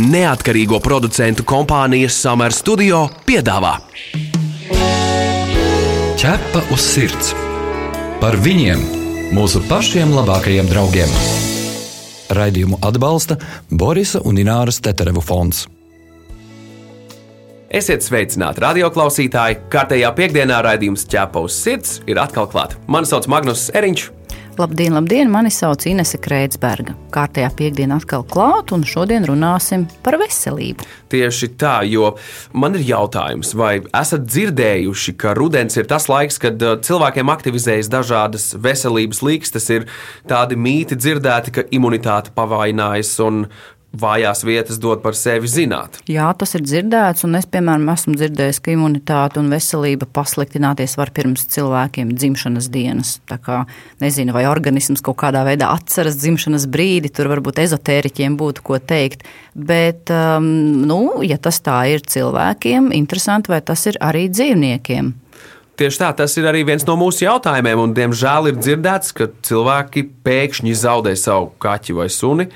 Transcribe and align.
neatkarīgo 0.00 0.80
producentu 0.80 1.44
kompānijas 1.44 2.16
Summer 2.22 2.54
Studio 2.56 3.06
piedāvā 3.28 3.76
Ķepa 6.20 6.60
uz 6.74 6.82
sirds 6.84 7.30
par 8.20 8.34
viņiem, 8.44 8.80
mūsu 9.32 9.62
pašiem 9.64 10.10
labākajiem 10.12 10.66
draugiem. 10.68 11.12
Raidījumu 12.36 12.76
atbalsta 12.84 13.38
Borisa 13.72 14.20
un 14.28 14.36
Ināras 14.42 14.82
Teterevu 14.84 15.22
fonds. 15.24 15.62
Esiet 17.72 18.04
sveicināti, 18.04 18.60
radioklausītāji! 18.66 19.62
Kārtējā 19.72 20.12
piekdienā 20.20 20.60
raidījums 20.66 21.08
ķēpa 21.08 21.40
uz 21.46 21.56
sirds 21.56 22.02
ir 22.04 22.20
atkal 22.20 22.50
klāts. 22.52 22.76
Mani 22.84 23.08
sauc 23.08 23.24
Magnus 23.32 23.70
Eriņš. 23.72 24.10
Labdien, 24.60 24.92
labdien! 24.92 25.30
Mani 25.32 25.48
sauc 25.48 25.86
Inese 25.88 26.18
Kreitsberga. 26.20 26.92
Kārtējā 27.14 27.48
piekdiena 27.56 27.96
atkal 27.96 28.26
klāt, 28.28 28.74
un 28.76 28.82
šodien 28.84 29.24
runāsim 29.24 29.86
par 30.04 30.18
veselību. 30.20 30.84
Tieši 31.08 31.48
tā, 31.56 31.78
jo 31.88 32.10
man 32.52 32.76
ir 32.76 32.84
jautājums, 32.90 33.54
vai 33.56 33.78
esat 33.88 34.26
dzirdējuši, 34.28 35.16
ka 35.22 35.32
rudens 35.38 35.80
ir 35.80 35.88
tas 35.88 36.10
laiks, 36.12 36.36
kad 36.44 36.60
uh, 36.60 36.76
cilvēkiem 36.84 37.32
aktivizējas 37.32 37.88
dažādas 37.88 38.50
veselības 38.60 39.24
līkstas, 39.24 39.70
ir 39.72 39.88
tādi 40.28 40.60
mīti 40.60 40.98
dzirdēti, 41.00 41.56
ka 41.56 41.64
imunitāte 41.72 42.36
pavainājas 42.36 43.16
un 43.24 43.46
vājās 43.96 44.44
vietas 44.46 44.78
dod 44.78 45.02
par 45.02 45.16
sevi 45.18 45.48
zināt. 45.50 45.98
Jā, 46.10 46.28
tas 46.38 46.54
ir 46.54 46.62
dzirdēts, 46.62 47.24
un 47.26 47.34
es, 47.38 47.46
piemēram, 47.50 47.88
esmu 47.92 48.14
dzirdējis, 48.18 48.60
ka 48.62 48.74
imunitāte 48.74 49.40
un 49.42 49.50
veselība 49.50 50.06
pasliktināties 50.14 50.94
var 51.00 51.10
pirms 51.14 51.46
cilvēkiem 51.50 52.12
dzimšanas 52.14 52.70
dienas. 52.70 53.16
Tā 53.30 53.40
kā 53.42 53.62
nezinu, 54.02 54.34
vai 54.36 54.46
organisms 54.50 55.02
kaut 55.04 55.18
kādā 55.24 55.42
veidā 55.46 55.72
atceras 55.74 56.18
dzimšanas 56.22 56.68
brīdi, 56.70 57.10
tur 57.14 57.32
varbūt 57.32 57.62
ezotēriķiem 57.66 58.38
būtu 58.40 58.66
ko 58.66 58.78
teikt. 58.78 59.26
Bet, 59.54 60.12
um, 60.14 60.46
nu, 60.86 61.00
ja 61.26 61.40
tas 61.42 61.58
tā 61.64 61.82
ir 61.90 62.06
cilvēkiem, 62.06 62.92
interesanti, 62.94 63.50
vai 63.50 63.62
tas 63.64 63.88
ir 63.90 63.98
arī 64.04 64.28
dzīvniekiem. 64.30 65.12
Tieši 65.80 65.96
tā, 65.96 66.10
tas 66.12 66.34
ir 66.36 66.44
arī 66.44 66.60
viens 66.68 66.84
no 66.84 66.92
mūsu 67.00 67.24
jautājumiem, 67.24 67.80
un 67.80 67.92
diemžēl 67.96 68.50
ir 68.50 68.58
dzirdēts, 68.58 69.14
ka 69.16 69.30
cilvēki 69.48 70.04
pēkšņi 70.26 70.74
zaudē 70.76 71.14
savu 71.16 71.54
kaķi 71.58 71.96
vai 71.96 72.10
suni 72.12 72.50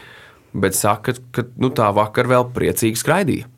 bet 0.55 0.79
saka, 0.79 1.17
ka 1.35 1.47
nu, 1.61 1.73
tā 1.75 1.91
vakar 1.95 2.31
vēl 2.31 2.49
priecīgi 2.55 3.01
skraidīja. 3.01 3.51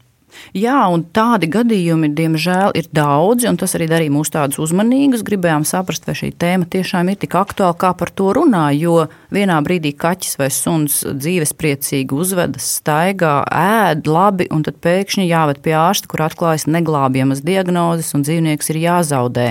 Jā, 0.57 0.79
un 0.93 1.03
tādi 1.15 1.49
gadījumi, 1.53 2.11
diemžēl, 2.17 2.75
ir 2.79 2.89
daudzi, 2.95 3.49
un 3.51 3.59
tas 3.61 3.75
arī 3.77 3.89
darīja 3.91 4.13
mūs 4.15 4.31
tādus 4.33 4.61
uzmanīgus. 4.63 5.25
Gribējām 5.27 5.67
saprast, 5.69 6.07
vai 6.09 6.17
šī 6.19 6.31
tēma 6.39 6.69
tiešām 6.73 7.11
ir 7.13 7.19
tik 7.21 7.37
aktuāla, 7.39 7.77
kā 7.79 7.93
par 7.99 8.13
to 8.17 8.31
runā. 8.37 8.69
Jo 8.77 9.07
vienā 9.35 9.59
brīdī 9.65 9.93
kaķis 9.99 10.39
vai 10.41 10.51
suns 10.55 11.01
dzīvespriecīgi 11.07 12.17
uzvedas, 12.17 12.69
staigā, 12.81 13.35
ēd 13.49 14.09
labi, 14.11 14.49
un 14.53 14.65
tad 14.67 14.81
pēkšņi 14.85 15.29
jāved 15.29 15.63
pie 15.65 15.77
ārsta, 15.79 16.11
kur 16.11 16.27
atklājas 16.27 16.69
neglābjamas 16.71 17.45
diagnozes, 17.47 18.13
un 18.17 18.25
dzīvnieks 18.27 18.73
ir 18.73 18.83
jāzaudē. 18.85 19.51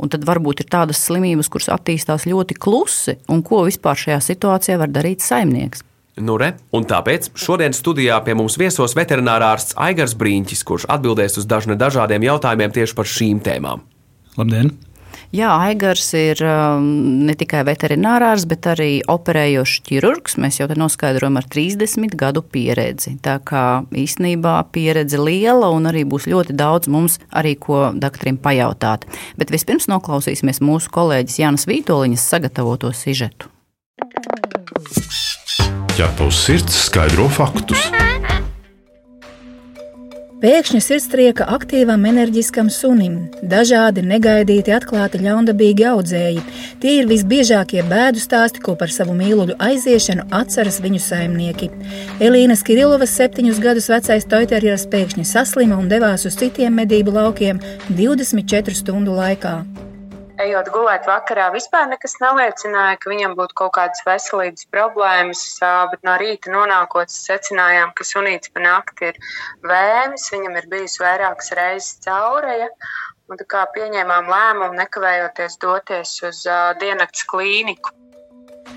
Un 0.00 0.12
tad 0.12 0.24
varbūt 0.28 0.64
ir 0.64 0.70
tādas 0.72 1.02
slimības, 1.04 1.50
kuras 1.52 1.70
attīstās 1.74 2.26
ļoti 2.30 2.56
klusi, 2.56 3.18
un 3.28 3.44
ko 3.46 3.66
vispār 3.68 3.98
šajā 4.06 4.20
situācijā 4.30 4.80
var 4.80 4.92
darīt 4.92 5.24
saimnieks. 5.24 5.84
Nu 6.20 6.36
re, 6.40 6.52
un 6.76 6.84
tāpēc 6.88 7.30
šodien 7.38 7.74
studijā 7.76 8.18
pie 8.24 8.36
mums 8.36 8.58
viesos 8.60 8.96
veterinārārsts 8.98 9.76
Aigars 9.80 10.16
Brīņķis, 10.20 10.66
kurš 10.68 10.86
atbildēs 10.92 11.40
uz 11.40 11.48
dažne 11.48 11.78
dažādiem 11.80 12.26
jautājumiem 12.28 12.76
tieši 12.76 12.96
par 12.98 13.08
šīm 13.08 13.42
tēmām. 13.44 13.84
Labdien! 14.38 14.72
Jā, 15.30 15.52
Aigars 15.62 16.08
ir 16.18 16.40
um, 16.42 16.86
ne 17.28 17.36
tikai 17.38 17.60
veterinārārs, 17.68 18.48
bet 18.50 18.66
arī 18.72 18.88
operējošs 19.06 19.76
ķirurgs. 19.86 20.34
Mēs 20.42 20.58
jau 20.58 20.66
te 20.66 20.74
noskaidrojam 20.78 21.38
ar 21.38 21.46
30 21.46 22.16
gadu 22.18 22.42
pieredzi. 22.42 23.14
Tā 23.22 23.36
kā 23.46 23.84
īstenībā 23.94 24.56
pieredze 24.74 25.22
liela 25.22 25.70
un 25.70 25.86
arī 25.92 26.02
būs 26.02 26.26
ļoti 26.30 26.58
daudz 26.58 26.90
mums 26.90 27.20
arī 27.30 27.54
ko 27.62 27.92
doktoram 27.94 28.42
pajautāt. 28.42 29.06
Bet 29.38 29.54
vispirms 29.54 29.86
noklausīsimies 29.92 30.58
mūsu 30.66 30.90
kolēģis 30.98 31.40
Jānis 31.44 31.70
Vītoliņas 31.70 32.28
sagatavoto 32.34 32.90
sižetu 32.90 33.54
ķepa 34.00 34.39
uz 36.26 36.34
sirds 36.46 36.76
skaidro 36.86 37.26
faktus. 37.28 37.88
Pēkšņa 40.40 40.78
sirdstrieka 40.80 41.44
aktīvam, 41.52 42.06
enerģiskam 42.08 42.70
sunim, 42.72 43.16
dažādi 43.42 44.04
negaidīti 44.06 44.72
atklāti 44.72 45.20
ļaundabīgi 45.20 45.84
audzēji. 45.90 46.44
Tie 46.80 46.94
ir 47.00 47.10
visbiežākie 47.10 47.82
bēdu 47.90 48.22
stāsti, 48.22 48.62
ko 48.64 48.76
par 48.80 48.94
savu 48.94 49.12
mīluļu 49.18 49.58
aiziešanu 49.60 50.30
atceras 50.40 50.80
viņu 50.80 51.02
saimnieki. 51.04 51.68
Elīna 52.24 52.56
Skirilovas 52.56 53.12
septiņus 53.20 53.60
gadus 53.60 53.90
vecais 53.92 54.30
toiterieris 54.30 54.88
pēkšņi 54.94 55.28
saslima 55.28 55.76
un 55.76 55.92
devās 55.92 56.24
uz 56.24 56.40
citiem 56.40 56.80
medību 56.80 57.18
laukiem 57.18 57.60
24 57.90 58.80
stundu 58.80 59.20
laikā 59.20 59.58
ejot 60.44 60.70
gulēt 60.74 61.06
vakarā, 61.08 61.48
vispār 61.54 61.88
nekas 61.90 62.16
neliecināja, 62.22 62.98
ka 63.00 63.12
viņam 63.12 63.36
būtu 63.38 63.56
kaut 63.60 63.74
kādas 63.76 64.02
veselības 64.06 64.66
problēmas. 64.72 65.44
Bet 65.92 66.02
no 66.06 66.16
rīta 66.20 66.52
nonākot, 66.54 67.12
secinājām, 67.12 67.94
ka 67.96 68.06
sunīts 68.06 68.52
pa 68.54 68.64
nakti 68.64 69.10
ir 69.12 69.20
vēmis, 69.66 70.30
viņam 70.34 70.58
ir 70.60 70.68
bijusi 70.72 71.04
vairākas 71.04 71.54
reizes 71.58 72.00
caureja. 72.06 72.70
Un 73.30 73.38
pieņēmām 73.76 74.26
lēmumu 74.26 74.74
nekavējoties 74.80 75.60
doties 75.62 76.16
uz 76.26 76.42
uh, 76.50 76.72
diennakts 76.80 77.22
klīniku. 77.30 77.94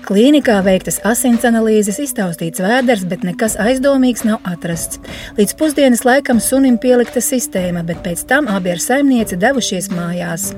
Klīnikā 0.04 0.58
veiktas 0.60 0.98
asins 1.08 1.46
analīzes, 1.48 1.96
iztaustīts 2.02 2.60
vēders, 2.60 3.06
bet 3.08 3.22
nekas 3.24 3.54
aizdomīgs 3.56 4.26
nav 4.28 4.42
atrasts. 4.44 4.98
Līdz 5.38 5.54
pusdienas 5.56 6.02
laikam 6.04 6.42
sunim 6.44 6.76
pielikta 6.82 7.22
sistēma, 7.24 7.80
bet 7.88 8.02
pēc 8.04 8.26
tam 8.28 8.50
abi 8.52 8.74
ar 8.74 8.82
saimnieci 8.84 9.38
devušies 9.40 9.88
mājās. 9.96 10.50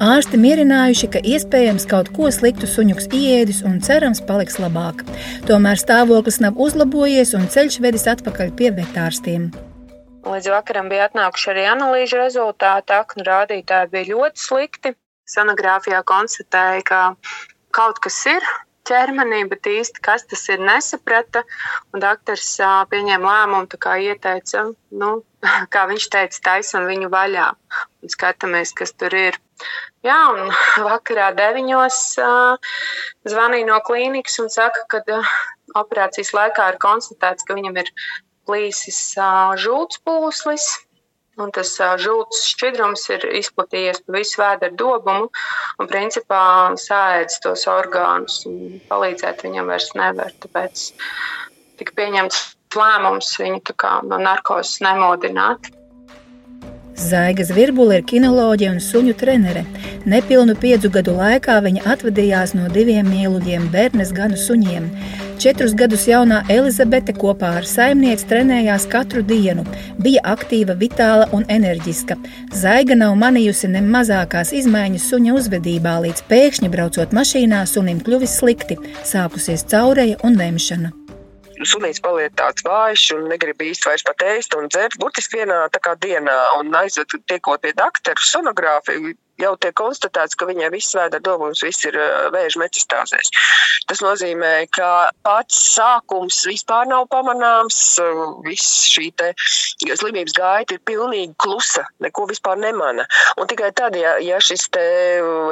Ārsti 0.00 0.40
mierinājuši, 0.40 1.10
ka 1.12 1.20
iespējams 1.20 1.84
kaut 1.90 2.08
ko 2.16 2.32
sliktu 2.32 2.70
suņuks 2.72 3.10
ieēdis 3.12 3.60
un 3.68 3.82
cerams 3.84 4.24
paliks 4.24 4.56
labāk. 4.62 5.04
Tomēr 5.44 5.76
stāvoklis 5.76 6.40
nav 6.40 6.56
uzlabojies 6.56 7.36
un 7.36 7.44
ceļš 7.52 7.80
vedis 7.84 8.08
atpakaļ 8.16 8.56
pie 8.56 8.72
vetārstiem. 8.80 9.50
Līdz 10.24 10.48
vakaram 10.50 10.88
bija 10.88 11.10
atnākuši 11.10 11.52
arī 11.52 11.66
analīžu 11.70 12.22
rezultāti. 12.24 12.96
Aknu 12.96 13.28
rādītāji 13.28 13.92
bija 13.92 14.14
ļoti 14.14 14.48
slikti. 14.48 14.96
Sonogrāfijā 15.28 16.00
konstatēja, 16.06 16.80
ka 16.86 17.00
kaut 17.76 18.00
kas 18.00 18.24
ir, 18.30 18.46
ķermenī, 18.88 19.42
bet 19.50 19.66
īsti 19.70 20.02
kas 20.04 20.26
tas 20.30 20.44
ir, 20.52 20.62
nesaprata. 20.62 21.42
Doktors 21.94 22.48
pieņēma 22.92 23.32
lēmumu, 23.32 23.80
kā 23.82 23.96
ieteica, 24.02 24.68
nu, 25.02 25.10
kā 25.74 25.86
viņš 25.90 26.08
teica, 26.14 26.42
taisam 26.50 26.86
viņu 26.90 27.10
vaļā 27.12 27.48
un 28.02 28.14
skatāmies, 28.14 28.74
kas 28.76 28.94
tur 28.94 29.14
ir. 29.16 29.40
Jā, 30.06 30.18
un 30.34 30.52
vakarā 30.90 31.32
deviņos 31.36 32.00
zvanīja 33.26 33.70
no 33.70 33.80
klīnikas 33.86 34.40
un 34.44 34.52
saka, 34.52 34.86
ka 34.90 35.20
operācijas 35.76 36.32
laikā 36.36 36.72
ir 36.72 36.80
konstatēts, 36.82 37.46
ka 37.46 37.58
viņam 37.58 37.82
ir 37.82 37.92
plīsis 38.46 39.00
žūts 39.60 39.98
pūslis 40.06 40.68
Un 41.36 41.50
tas 41.52 41.74
žūtas 42.00 42.46
šķidrums 42.48 43.02
ir 43.12 43.26
izplatījies 43.36 44.00
pa 44.06 44.14
visu 44.16 44.40
vēdera 44.40 44.72
dobumu 44.72 45.28
un 45.76 45.90
principā 45.90 46.42
sēdz 46.80 47.40
tos 47.44 47.66
orgānus 47.68 48.38
un 48.48 48.78
palīdzēt 48.88 49.44
viņam 49.44 49.68
vairs 49.68 49.90
nevar. 49.98 50.32
Tāpēc 50.40 50.86
tika 51.76 51.96
pieņemts 52.00 52.40
lēmums 52.76 53.34
viņu 53.40 53.60
no 54.08 54.18
narkozes 54.20 54.80
nemodināt. 54.84 55.70
Zaigas 56.96 57.50
Virbula 57.52 57.98
ir 57.98 58.06
kinoloģija 58.08 58.72
un 58.72 58.80
suņu 58.80 59.12
trenere. 59.20 59.66
Nepilnu 60.08 60.56
piecu 60.56 60.88
gadu 60.88 61.12
laikā 61.18 61.58
viņa 61.60 61.84
atvadījās 61.92 62.54
no 62.56 62.70
diviem 62.72 63.08
mīluļiem 63.12 63.68
bērnes 63.72 64.14
ganu 64.16 64.40
suņiem. 64.40 64.88
Četrus 65.36 65.74
gadus 65.76 66.06
jaunā 66.08 66.38
Elizabete 66.48 67.12
kopā 67.12 67.50
ar 67.58 67.66
saimnieci 67.68 68.24
trenējās 68.30 68.86
katru 68.88 69.20
dienu, 69.26 69.66
bija 70.00 70.22
aktīva, 70.32 70.72
vitāla 70.80 71.26
un 71.36 71.44
enerģiska. 71.52 72.16
Zaiga 72.56 72.96
nav 72.96 73.18
manījusi 73.20 73.68
ne 73.68 73.82
mazākās 73.84 74.54
izmaiņas 74.56 75.08
suņa 75.12 75.34
uzvedībā, 75.36 75.98
līdz 76.06 76.24
pēkšņi 76.30 76.70
braucot 76.72 77.12
mašīnā 77.16 77.64
sunim 77.68 78.00
kļuvis 78.06 78.38
slikti, 78.40 78.78
sākusies 79.04 79.68
caureja 79.68 80.16
un 80.24 80.40
vemšana 80.40 80.94
sunīts 81.64 82.02
paliek 82.04 82.34
tāds 82.36 82.64
vājš 82.66 83.04
un 83.16 83.28
negrib 83.30 83.62
īsti 83.64 83.88
vairs 83.88 84.04
pat 84.04 84.24
ēst 84.28 84.56
un 84.58 84.68
dzert. 84.68 84.98
Burtiski 85.00 85.40
vienā 85.40 85.62
tā 85.72 85.80
kā 85.80 85.94
dienā 85.96 86.34
un 86.60 86.74
aizved 86.76 87.16
tiekot 87.30 87.62
pie 87.62 87.72
doktora 87.76 88.28
sonogrāfiju. 88.32 89.14
Jau 89.40 89.52
tiek 89.60 89.74
konstatēts, 89.76 90.36
ka 90.38 90.48
viņai 90.48 90.70
viss 90.74 90.96
vēdera 90.96 91.22
dobums, 91.24 91.62
viss 91.64 91.84
ir 91.88 91.96
vēža 92.34 92.60
metastāzēs. 92.62 93.32
Tas 93.86 94.02
nozīmē, 94.02 94.52
ka 94.74 95.10
pats 95.26 95.58
sākums 95.76 96.42
vispār 96.48 96.88
nav 96.90 97.06
pamanāms, 97.12 97.78
viss 98.46 98.86
šī 98.90 99.10
slimības 99.92 100.34
gaita 100.36 100.76
ir 100.76 100.82
pilnīgi 100.88 101.34
klusa, 101.42 101.86
neko 102.02 102.26
vispār 102.30 102.58
nemana. 102.60 103.06
Un 103.40 103.50
tikai 103.50 103.70
tad, 103.76 103.96
ja, 104.00 104.16
ja 104.22 104.40
šis 104.42 104.68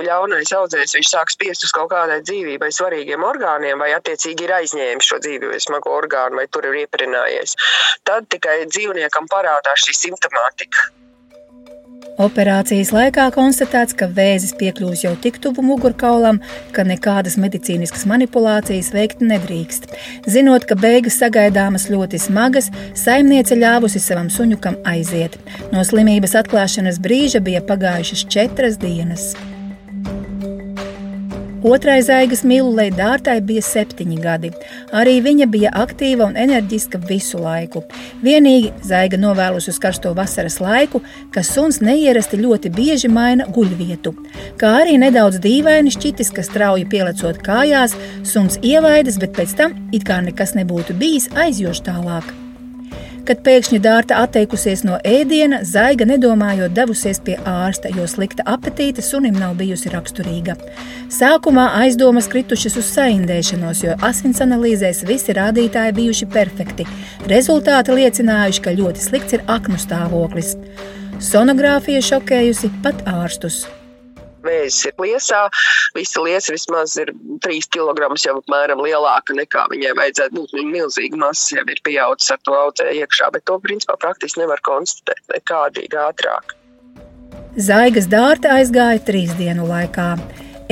ļaunais 0.07 0.55
audzējs 0.57 0.97
viņš 0.99 1.13
sāk 1.13 1.33
spiest 1.35 1.69
uz 1.69 1.75
kaut 1.77 1.93
kādai 1.93 2.21
dzīvībai 2.25 2.73
svarīgiem 2.75 3.25
orgāniem, 3.25 3.79
vai 3.79 3.93
attiecīgi 3.97 4.49
ir 4.49 4.57
aizņēmis 4.59 5.13
šo 5.13 5.21
dzīvību 5.23 5.63
smago 5.63 5.95
orgānu, 5.95 6.41
vai 6.41 6.49
tur 6.51 6.67
ir 6.71 6.83
ieprinājies, 6.85 7.57
tad 8.09 8.29
tikai 8.33 8.65
dzīvniekam 8.67 9.31
parādās 9.31 9.87
šī 9.87 9.97
simptomātika. 10.01 10.91
Operācijas 12.25 12.93
laikā 12.95 13.27
konstatēts, 13.35 13.97
ka 13.99 14.07
vēzis 14.07 14.55
piekļūs 14.61 15.05
jau 15.07 15.15
tik 15.23 15.41
tuvu 15.43 15.65
mugurkaulam, 15.67 16.39
ka 16.77 16.85
nekādas 16.87 17.35
medicīniskas 17.43 18.07
manipulācijas 18.11 18.93
veikt 18.95 19.25
nedrīkst. 19.25 19.89
Zinot, 20.31 20.69
ka 20.71 20.79
beigas 20.79 21.19
sagaidāmas 21.23 21.89
ļoti 21.91 22.21
smagas, 22.23 22.71
saimniece 22.99 23.59
ļāvusi 23.59 24.03
savam 24.03 24.31
suņukam 24.31 24.79
aiziet. 24.87 25.41
No 25.75 25.83
slimības 25.83 26.37
atklāšanas 26.45 27.03
brīža 27.03 27.43
bija 27.43 27.65
pagājušas 27.67 28.29
četras 28.31 28.79
dienas. 28.79 29.33
Otrai 31.65 32.03
zaigas 32.05 32.43
mīlulei 32.45 32.91
dārtai 32.93 33.39
bija 33.41 33.63
septiņi 33.65 34.19
gadi. 34.21 34.51
Arī 34.93 35.15
viņa 35.25 35.47
bija 35.49 35.71
aktīva 35.81 36.27
un 36.29 36.37
enerģiska 36.37 37.01
visu 37.09 37.41
laiku. 37.41 37.81
Vienīgi 38.25 38.75
zaiga 38.85 39.17
novēlus 39.23 39.71
uz 39.73 39.81
karsto 39.81 40.13
vasaras 40.19 40.59
laiku, 40.61 41.01
ka 41.33 41.41
suns 41.41 41.81
neierasti 41.81 42.43
ļoti 42.43 42.75
bieži 42.77 43.09
maina 43.09 43.49
guļvietu. 43.49 44.13
Kā 44.61 44.77
arī 44.85 44.99
nedaudz 45.01 45.41
dīvaini 45.41 45.97
šķitis, 45.97 46.35
ka 46.37 46.45
strauji 46.45 46.85
pielecot 46.93 47.41
kājās, 47.49 47.97
suns 48.29 48.61
ievaidas, 48.61 49.17
bet 49.17 49.33
pēc 49.33 49.57
tam, 49.57 49.77
it 49.97 50.05
kā 50.05 50.21
nekas 50.21 50.53
nebūtu 50.61 51.01
bijis, 51.01 51.33
aizjoš 51.33 51.87
tālāk. 51.89 52.44
Kad 53.25 53.39
pēkšņi 53.41 53.79
dārta 53.81 54.19
atteikusies 54.21 54.83
no 54.85 54.99
ēdiena, 55.09 55.63
zaiga 55.65 56.05
nedomājot 56.05 56.75
devusies 56.77 57.23
pie 57.25 57.39
ārsta, 57.49 57.89
jo 57.97 58.05
slikta 58.11 58.45
apetīte 58.53 59.01
sunim 59.01 59.39
nav 59.41 59.55
bijusi 59.57 59.89
raksturīga. 59.95 60.59
Sākumā 61.09 61.71
aizdomas 61.79 62.29
kritušas 62.29 62.77
uz 62.81 62.91
saindēšanos, 62.93 63.81
jo 63.87 63.95
asins 64.05 64.43
analīzēs 64.45 65.01
visi 65.09 65.37
rādītāji 65.39 65.95
bijuši 65.97 66.29
perfekti. 66.35 66.85
Rezultāti 67.31 67.97
liecinājuši, 67.97 68.65
ka 68.67 68.77
ļoti 68.77 69.07
slikts 69.07 69.39
ir 69.39 69.47
aknu 69.57 69.81
stāvoklis. 69.81 70.59
Sonogrāfija 71.25 72.05
šokējusi 72.05 72.75
pat 72.85 73.07
ārstus 73.09 73.63
vēzis 74.47 74.91
ir 74.91 74.99
liesā. 75.03 75.43
Visa 75.97 76.25
liesa 76.25 76.55
vismaz 76.55 76.97
ir 77.01 77.13
3 77.47 77.71
kg 77.75 78.11
jau 78.25 78.37
apmēram 78.41 78.83
lielāka 78.85 79.37
nekā 79.37 79.67
viņai 79.73 79.95
vajadzētu 80.01 80.39
būt. 80.39 80.57
Viņa 80.59 80.73
milzīga 80.79 81.21
masa 81.21 81.59
jau 81.59 81.67
ir 81.69 81.83
pieaugusi 81.87 82.33
ar 82.35 82.43
to 82.45 82.59
audzēju 82.61 83.05
iekšā, 83.05 83.31
bet 83.35 83.47
to 83.51 83.59
principā 83.65 83.99
praktiski 84.01 84.45
nevar 84.45 84.63
konstatēt 84.67 85.23
nekādīgi 85.35 86.01
ātrāk. 86.07 86.57
Zaigas 87.55 88.09
dārta 88.11 88.57
aizgāja 88.59 89.03
trīs 89.07 89.35
dienu 89.39 89.69
laikā. 89.69 90.17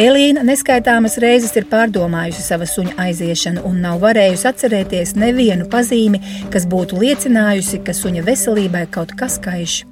Elīna 0.02 0.40
neskaitāmas 0.48 1.18
reizes 1.20 1.52
ir 1.60 1.66
pārdomājusi 1.68 2.40
savu 2.40 2.64
suņa 2.64 2.96
aiziešanu 3.04 3.62
un 3.68 3.82
nav 3.84 4.00
varējusi 4.00 4.48
atcerēties 4.48 5.12
nevienu 5.20 5.68
pazīmi, 5.68 6.22
kas 6.50 6.64
būtu 6.64 6.96
liecinājusi, 7.02 7.82
ka 7.84 7.92
suņa 7.92 8.24
veselībai 8.24 8.86
kaut 8.94 9.12
kas 9.20 9.36
kaiš. 9.44 9.82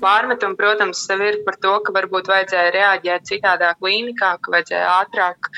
Pārmetumi, 0.00 0.56
protams, 0.56 1.02
ir 1.12 1.40
par 1.44 1.58
to, 1.60 1.74
ka 1.84 1.92
varbūt 1.96 2.30
vajadzēja 2.32 2.72
reaģēt 2.76 3.28
citādāk 3.28 3.80
klīnikā, 3.82 4.32
ka 4.40 4.54
vajadzēja 4.54 4.94
ātrāk 5.02 5.50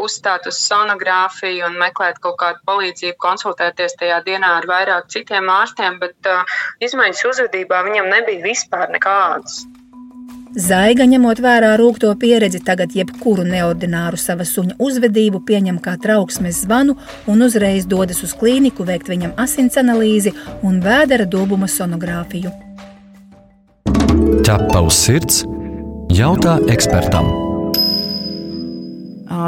uzstāt 0.00 0.48
uz 0.48 0.60
sonogrāfiju 0.64 1.68
un 1.68 1.78
meklēt 1.82 2.20
kaut 2.24 2.38
kādu 2.40 2.64
palīdzību, 2.70 3.18
konsultēties 3.20 3.98
tajā 4.00 4.22
dienā 4.26 4.56
ar 4.62 4.68
vairāk 4.70 5.12
citiem 5.12 5.52
ārstiem, 5.52 6.00
bet 6.00 6.32
uh, 6.32 6.58
izmaiņas 6.84 7.24
uzvedībā 7.34 7.84
viņam 7.84 8.12
nebija 8.12 8.44
vispār 8.48 8.92
nekādas. 8.94 9.64
Zaiga, 10.54 11.02
ņemot 11.10 11.40
vērā 11.42 11.72
rūkto 11.80 12.12
pieredzi, 12.14 12.60
tagad 12.62 12.92
jebkuru 12.94 13.42
neordināru 13.48 14.14
sava 14.20 14.46
suņa 14.46 14.76
uzvedību 14.78 15.40
pieņem 15.48 15.80
kā 15.82 15.96
trauksmes 15.98 16.60
zvanu 16.62 16.94
un 17.26 17.42
uzreiz 17.42 17.88
dodas 17.90 18.22
uz 18.22 18.36
klīniku 18.38 18.86
veikt 18.86 19.10
viņam 19.10 19.34
asins 19.44 19.80
analīzi 19.82 20.30
un 20.62 20.78
vēdera 20.84 21.26
dobuma 21.26 21.66
sonogrāfiju. 21.66 22.54
Ķepa 23.84 24.80
uz 24.80 24.96
sirds- 24.96 25.42
jautā 26.20 26.56
ekspertam. 26.72 27.26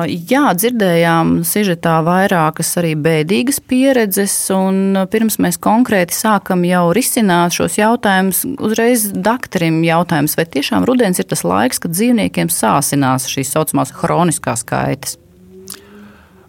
Jā, 0.06 0.50
dzirdējām 0.52 1.40
sižetā 1.46 1.94
vairākas 2.04 2.74
arī 2.76 2.92
bēdīgas 3.00 3.62
pieredzes, 3.64 4.34
un 4.52 5.06
pirms 5.08 5.38
mēs 5.40 5.56
konkrēti 5.56 6.12
sākam 6.12 6.66
jau 6.68 6.92
risināt 6.92 7.56
šos 7.56 7.78
jautājumus, 7.80 8.44
uzreiz 8.60 9.08
doktoram 9.12 9.80
jautājums, 9.86 10.36
vai 10.36 10.44
tiešām 10.44 10.84
rudens 10.84 11.18
ir 11.18 11.24
tas 11.24 11.42
laiks, 11.42 11.80
kad 11.80 11.96
dzīvniekiem 11.96 12.52
sāsinās 12.52 13.30
šīs 13.32 13.54
saucamās 13.56 13.94
hroniskās 14.02 14.66
kaitas? 14.68 15.16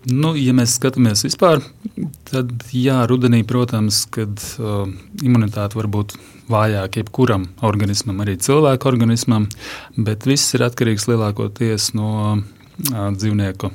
Nu, 0.07 0.31
ja 0.39 0.53
mēs 0.55 0.77
skatāmies 0.77 1.25
vispār, 1.25 1.59
tad 2.29 2.51
jā, 2.71 3.01
rudenī, 3.09 3.41
protams, 3.47 4.05
kad 4.13 4.39
uh, 4.61 4.85
imunitāte 5.25 5.75
var 5.75 5.89
būt 5.91 6.15
vājāka 6.47 7.01
jebkuram 7.01 7.49
organismam, 7.67 8.21
arī 8.23 8.37
cilvēku 8.39 8.87
organismam, 8.87 9.49
bet 9.97 10.27
viss 10.29 10.55
ir 10.55 10.63
atkarīgs 10.69 11.09
lielākoties 11.11 11.89
no 11.97 12.11
uh, 12.37 12.39
dzīvnieku 12.87 13.73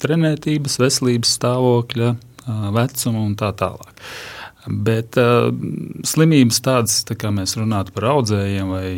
trenētības, 0.00 0.78
veselības 0.80 1.34
stāvokļa, 1.36 2.14
uh, 2.14 2.66
vecuma 2.76 3.26
un 3.26 3.36
tā 3.36 3.52
tālāk. 3.60 4.00
Bet 4.66 5.14
uh, 5.20 5.52
slimības 6.06 6.58
tādas, 6.64 6.96
tā 7.06 7.14
kā 7.18 7.30
mēs 7.34 7.54
runājam 7.58 7.92
par 7.94 8.08
audzējiem 8.16 8.72
vai 8.74 8.88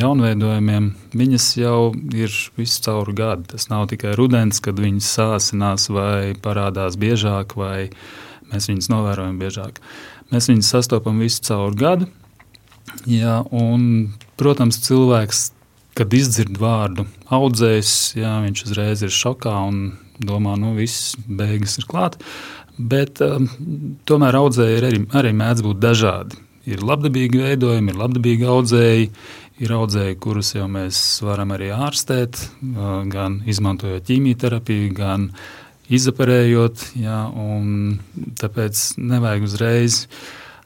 jaunveidojumiem, 0.00 0.86
viņas 1.12 1.48
jau 1.60 1.80
ir 2.16 2.32
visu 2.56 2.84
cauru 2.86 3.12
gadu. 3.16 3.44
Tas 3.52 3.68
nav 3.68 3.90
tikai 3.92 4.14
rudens, 4.16 4.62
kad 4.64 4.80
viņas 4.80 5.10
sāsinās 5.18 5.90
vai 5.92 6.32
parādās 6.40 6.96
biežāk, 7.00 7.58
vai 7.60 7.90
mēs 8.48 8.70
viņus 8.70 8.88
novērojam 8.94 9.36
biežāk. 9.42 9.82
Mēs 10.32 10.48
viņus 10.48 10.72
sastopam 10.72 11.20
visu 11.20 11.44
cauru 11.44 11.76
gadu. 11.76 12.08
Jā, 13.08 13.42
un, 13.52 14.14
protams, 14.40 14.80
cilvēks, 14.86 15.50
kad 15.98 16.14
izdzird 16.14 16.56
vārdu 16.60 17.04
audzējs, 17.34 17.94
jā, 18.16 18.38
viņš 18.46 18.64
uzreiz 18.64 19.04
ir 19.04 19.12
šokā 19.12 19.52
un 19.68 19.82
domā, 20.24 20.56
nu 20.58 20.72
viss 20.78 21.16
beigas 21.26 21.78
ir 21.78 21.86
klāta. 21.90 22.20
Bet 22.78 23.22
um, 23.24 23.48
tomēr 24.06 24.38
audzēji 24.38 24.78
arī, 24.78 25.02
arī 25.18 25.32
mēdz 25.34 25.64
būt 25.66 25.80
dažādi. 25.82 26.38
Ir 26.68 26.84
labdabīgi 26.84 27.40
veidojumi, 27.42 27.90
ir 27.90 27.98
labdabīgi 27.98 28.46
audzēji, 28.46 29.08
ir 29.64 29.72
audzēji, 29.74 30.18
kurus 30.22 30.52
jau 30.54 30.68
mēs 30.70 31.00
varam 31.26 31.54
arī 31.56 31.72
ārstēt, 31.74 32.38
uh, 32.38 33.00
gan 33.10 33.40
izmantojot 33.50 34.06
ķīmijterapiju, 34.06 34.92
gan 34.94 35.30
izaparējot. 35.88 36.90
Jā, 37.00 37.22
tāpēc 38.38 38.84
nevajag 39.00 39.48
uzreiz 39.48 40.02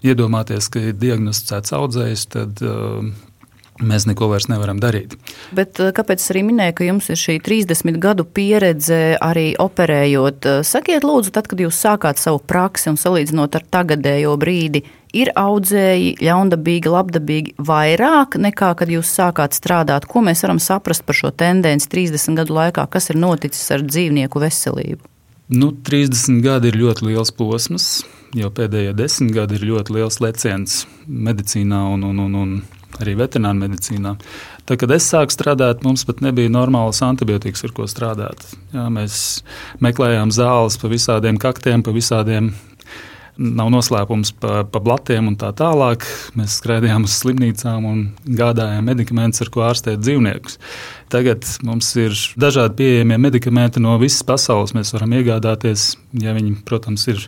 iedomāties, 0.03 0.69
ka 0.69 0.83
ir 0.91 0.99
diagnosticēts 0.99 1.73
audzējs, 1.79 2.27
tad 2.35 2.65
uh, 2.67 3.07
mēs 3.81 4.07
neko 4.09 4.29
vairs 4.33 4.49
nevaram 4.51 4.81
darīt. 4.83 5.15
Bet 5.57 5.81
eh, 5.81 5.93
kāpēc 5.95 6.23
es 6.23 6.33
arī 6.35 6.45
minēju, 6.49 6.77
ka 6.79 6.89
jums 6.89 7.09
ir 7.13 7.21
šī 7.21 7.39
30 7.45 8.01
gadu 8.03 8.27
pieredze 8.27 9.19
arī 9.23 9.53
operējot? 9.63 10.49
Eh, 10.49 10.65
sakiet, 10.67 11.07
lūdzu, 11.07 11.33
tad, 11.35 11.49
kad 11.51 11.63
jūs 11.63 11.79
sākāt 11.79 12.21
savu 12.21 12.43
praksi 12.45 12.93
un 12.93 12.99
salīdzinot 13.01 13.57
ar 13.59 13.67
tagadējo 13.77 14.35
brīdi, 14.41 14.85
ir 15.17 15.33
audzēji 15.37 16.17
ļaundabīgi, 16.25 16.93
labdabīgi 16.93 17.55
vairāk 17.61 18.39
nekā 18.41 18.73
kad 18.81 18.93
jūs 18.93 19.13
sākāt 19.13 19.57
strādāt? 19.57 20.09
Ko 20.09 20.25
mēs 20.25 20.45
varam 20.47 20.61
saprast 20.63 21.07
par 21.09 21.19
šo 21.19 21.33
tendenci 21.33 21.89
30 21.93 22.39
gadu 22.43 22.59
laikā, 22.59 22.87
kas 22.93 23.13
ir 23.13 23.21
noticis 23.21 23.65
ar 23.75 23.85
dzīvnieku 23.87 24.43
veselību? 24.43 25.09
Nu, 25.53 25.73
30 25.85 26.41
gadi 26.41 26.71
ir 26.71 26.79
ļoti 26.81 27.11
liels 27.11 27.33
posms. 27.37 27.87
Jau 28.33 28.49
pēdējie 28.55 28.95
desmit 28.97 29.35
gadi 29.37 29.59
ir 29.59 29.67
ļoti 29.69 29.99
liels 29.99 30.17
leciens 30.25 30.87
medicīnā 31.05 31.83
un, 31.93 32.07
un, 32.09 32.23
un, 32.25 32.37
un 32.41 32.55
arī 33.01 33.15
veterināru 33.19 33.63
medicīnā. 33.63 34.17
Tad, 34.67 34.79
kad 34.83 34.93
es 34.95 35.07
sāku 35.11 35.35
strādāt, 35.35 35.85
mums 35.87 36.05
pat 36.09 36.21
nebija 36.25 36.53
normālas 36.53 37.03
antibiotikas, 37.07 37.65
ar 37.67 37.73
ko 37.77 37.89
strādāt. 37.91 38.45
Jā, 38.75 38.89
mēs 38.93 39.17
meklējām 39.83 40.35
zāles 40.35 40.79
pa 40.81 40.93
visādiem 40.93 41.41
kaktiem, 41.43 41.85
pa 41.85 41.95
visādiem. 41.95 42.53
Nav 43.43 43.71
noslēpums 43.73 44.35
par 44.43 44.67
pa 44.69 44.81
blatiem 44.85 45.31
un 45.31 45.39
tā 45.41 45.49
tālāk. 45.57 46.05
Mēs 46.37 46.59
skraidījām 46.61 47.07
uz 47.09 47.15
slimnīcām 47.23 47.87
un 47.89 48.03
gādājām 48.29 48.85
medikamentus, 48.91 49.41
ar 49.43 49.51
ko 49.55 49.65
ārstēt 49.65 50.03
dzīvniekus. 50.05 50.59
Tagad 51.11 51.49
mums 51.65 51.89
ir 51.97 52.13
dažādi 52.37 52.83
pieejamie 52.83 53.17
medikamenti 53.25 53.81
no 53.81 53.97
visas 54.03 54.21
pasaules. 54.29 54.77
Mēs 54.77 54.93
varam 54.93 55.17
iegādāties, 55.17 55.95
ja 56.21 56.37
viņi, 56.37 56.59
protams, 56.69 57.09
ir 57.09 57.25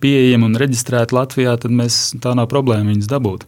pieejami 0.00 0.48
un 0.48 0.56
reģistrēti 0.58 1.14
Latvijā, 1.14 1.54
tad 1.60 1.74
mēs, 1.74 2.16
tā 2.22 2.32
nav 2.34 2.48
problēma 2.50 2.90
viņus 2.94 3.12
dabūt. 3.12 3.46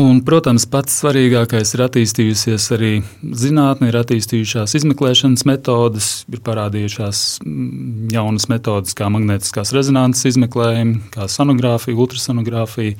Un, 0.00 0.22
protams, 0.24 0.64
pats 0.72 0.94
svarīgākais 1.02 1.74
ir 1.76 1.82
attīstījusies 1.84 2.64
arī 2.72 2.92
zinātnē, 3.20 3.90
ir 3.90 3.98
attīstījušās 4.00 4.72
izmeklēšanas 4.78 5.44
metodes, 5.44 6.06
ir 6.32 6.40
parādījušās 6.46 7.18
mm, 7.44 8.06
jaunas 8.14 8.48
metodes, 8.48 8.94
kā 8.96 9.10
magnētiskās 9.12 9.74
rezonances 9.76 10.30
izmeklējumi, 10.30 10.96
kā 11.12 11.26
sonogrāfija, 11.28 11.98
ultrasonogrāfija. 12.00 12.96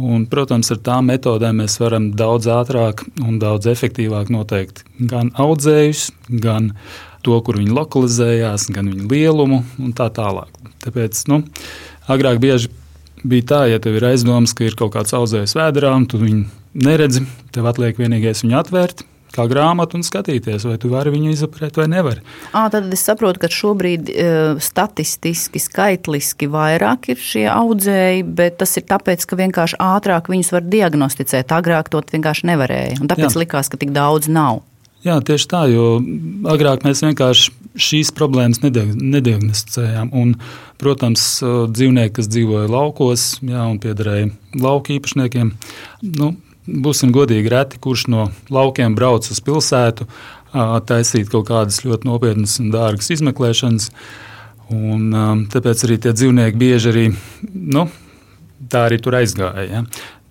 Un, 0.00 0.24
protams, 0.30 0.72
ar 0.72 0.80
tām 0.86 1.10
metodēm 1.12 1.60
mēs 1.60 1.76
varam 1.82 2.08
daudz 2.16 2.48
ātrāk 2.50 3.04
un 3.20 3.36
daudz 3.42 3.68
efektīvāk 3.70 4.32
noteikt 4.32 4.80
gan 4.96 5.28
audzējus, 5.36 6.06
gan 6.40 6.72
to, 7.24 7.36
kur 7.44 7.60
viņi 7.60 7.76
lokalizējās, 7.76 8.70
gan 8.72 8.88
viņu 8.94 9.10
lielumu 9.12 9.60
un 9.76 9.92
tā 9.92 10.08
tālāk. 10.16 10.48
Tāpēc 10.86 11.20
nu, 11.28 11.42
agrāk 12.08 12.40
bieži 12.40 12.72
bija 13.24 13.48
tā, 13.54 13.62
ja 13.72 13.80
tev 13.82 13.98
ir 13.98 14.06
aizdoms, 14.12 14.54
ka 14.56 14.68
ir 14.68 14.76
kaut 14.78 14.94
kāds 14.94 15.16
audzējs 15.16 15.56
vēdā, 15.56 15.96
tu 16.10 16.20
viņu 16.20 16.44
neredzi, 16.84 17.24
tev 17.54 17.68
atliek 17.70 17.98
vienīgais 17.98 18.44
viņu 18.44 18.60
atvērt. 18.60 19.04
Kā 19.34 19.48
grāmatu 19.50 19.98
un 19.98 20.04
skatīties, 20.06 20.62
vai 20.62 20.76
tu 20.78 20.92
vari 20.92 21.10
viņu 21.10 21.32
izoperēt 21.32 21.74
vai 21.80 21.88
nevari. 21.90 22.20
À, 22.54 22.68
tad 22.70 22.86
es 22.94 23.02
saprotu, 23.02 23.40
ka 23.42 23.48
šobrīd 23.50 24.12
e, 24.12 24.26
statistiski, 24.62 25.58
skaitliski 25.58 26.46
vairāk 26.52 27.08
ir 27.10 27.18
šie 27.18 27.48
audzēji, 27.50 28.22
bet 28.38 28.60
tas 28.60 28.76
ir 28.78 28.86
tāpēc, 28.86 29.26
ka 29.26 29.40
vienkārši 29.40 29.80
ātrāk 29.82 30.30
viņus 30.30 30.52
var 30.54 30.68
diagnosticēt. 30.70 31.50
Agrāk 31.50 31.90
to 31.90 32.04
vienkārši 32.14 32.46
nevarēja. 32.52 33.00
Un 33.02 33.10
tāpēc 33.10 33.34
Jā. 33.34 33.42
likās, 33.42 33.72
ka 33.72 33.80
tik 33.82 33.90
daudz 33.96 34.30
nav. 34.30 34.62
Jā, 35.02 35.18
tieši 35.18 35.50
tā, 35.50 35.66
jo 35.72 35.98
agrāk 36.54 36.86
mēs 36.86 37.02
vienkārši 37.02 37.50
šīs 37.74 38.12
problēmas 38.14 38.62
nediagnosticējām. 38.62 40.12
Un, 40.14 40.34
protams, 40.80 41.24
dzīvnieki, 41.42 42.14
kas 42.18 42.30
dzīvoja 42.30 42.70
laukos 42.70 43.26
jā, 43.42 43.66
un 43.66 43.80
piederēja 43.82 44.30
lauku 44.60 44.94
īpašniekiem, 44.96 45.52
nu, 46.20 46.30
būsim 46.66 47.12
godīgi, 47.14 47.50
reti 47.52 47.80
kurš 47.82 48.06
no 48.12 48.28
laukiem 48.52 48.96
brauc 48.96 49.26
uz 49.30 49.40
pilsētu, 49.44 50.06
taisīt 50.86 51.30
kaut 51.32 51.48
kādas 51.50 51.82
ļoti 51.84 52.08
nopietnas 52.08 52.58
un 52.62 52.70
dārgas 52.74 53.10
izmeklēšanas. 53.16 53.90
Un, 54.74 55.10
tāpēc 55.52 55.82
arī 55.84 55.98
tie 56.00 56.14
dzīvnieki 56.16 56.60
bieži 56.60 56.90
arī 56.90 57.06
nu, 57.52 57.88
tā 58.72 58.86
arī 58.88 59.00
tur 59.02 59.18
aizgāja. 59.18 59.66
Ja. 59.68 59.82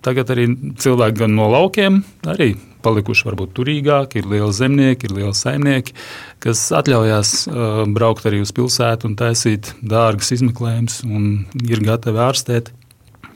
Tagad 0.04 0.32
arī 0.34 0.48
cilvēki 0.80 1.20
gan 1.22 1.36
no 1.38 1.46
laukiem, 1.52 2.02
arī 2.28 2.54
palikuši 2.84 3.28
varbūt 3.30 3.54
turīgāki, 3.56 4.20
ir 4.20 4.30
lieli 4.30 4.52
zemnieki, 4.54 5.08
ir 5.08 5.16
lieli 5.18 5.34
saimnieki, 5.38 5.96
kas 6.44 6.66
atļaujās 6.76 7.34
uh, 7.48 7.82
braukt 7.96 8.28
arī 8.28 8.42
uz 8.44 8.52
pilsētu 8.54 9.10
un 9.10 9.18
taisīt 9.20 9.72
dārgas 9.82 10.34
izmeklējumus, 10.36 11.02
un 11.08 11.44
ir 11.64 11.84
gatavi 11.84 12.22
ārstēt, 12.28 12.72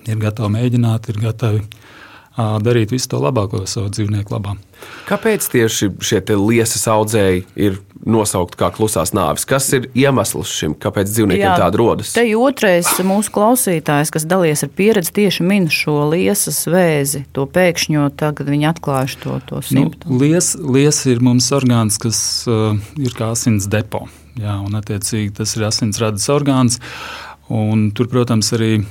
ir 0.08 0.20
gatavi 0.22 0.54
mēģināt, 0.58 1.10
ir 1.12 1.22
gatavi 1.24 1.64
darīt 2.38 2.94
visu 2.94 3.10
to 3.12 3.20
labāko 3.22 3.64
savu 3.66 3.90
dzīvnieku 3.94 4.34
labā. 4.34 4.54
Kāpēc 5.08 5.46
tieši 5.50 5.90
šie 6.04 6.20
liesas 6.38 6.84
audzēji 6.90 7.44
ir 7.58 7.78
nosaukti 8.06 8.58
kā 8.60 8.68
klusās 8.74 9.10
nāves? 9.16 9.46
Kas 9.48 9.66
ir 9.74 9.88
iemesls 9.98 10.52
šim, 10.54 10.76
kāpēc 10.78 11.10
dzīvniekiem 11.10 11.58
tāda 11.58 11.80
rodas? 11.80 12.12
Te 12.14 12.24
otrais 12.38 12.90
mūsu 13.06 13.32
klausītājs, 13.34 14.12
kas 14.14 14.26
dalījies 14.28 14.64
ar 14.68 14.72
pieredzi, 14.78 15.14
tieši 15.18 15.46
min 15.48 15.66
šo 15.72 15.96
liesas 16.12 16.60
vēzi, 16.70 17.24
to 17.34 17.48
pēkšņo, 17.50 18.06
kad 18.18 18.44
viņi 18.46 18.70
atklājuši 18.70 19.20
to, 19.24 19.38
to 19.48 19.62
simptomu. 19.66 20.14
Nu, 20.14 20.22
lies, 20.22 20.52
lies 20.58 21.02
ir 21.10 21.24
mums 21.24 21.50
orgāns, 21.56 21.98
kas 22.02 22.20
uh, 22.50 22.78
ir 23.00 23.16
kā 23.18 23.32
asins 23.34 23.66
depo, 23.70 24.06
jā, 24.38 24.60
un 24.62 24.78
attiecīgi 24.78 25.34
tas 25.40 25.56
ir 25.58 25.66
asinsrades 25.72 26.28
orgāns. 26.32 26.78
Un 27.48 27.88
tur, 27.96 28.10
protams, 28.12 28.52
arī 28.52 28.82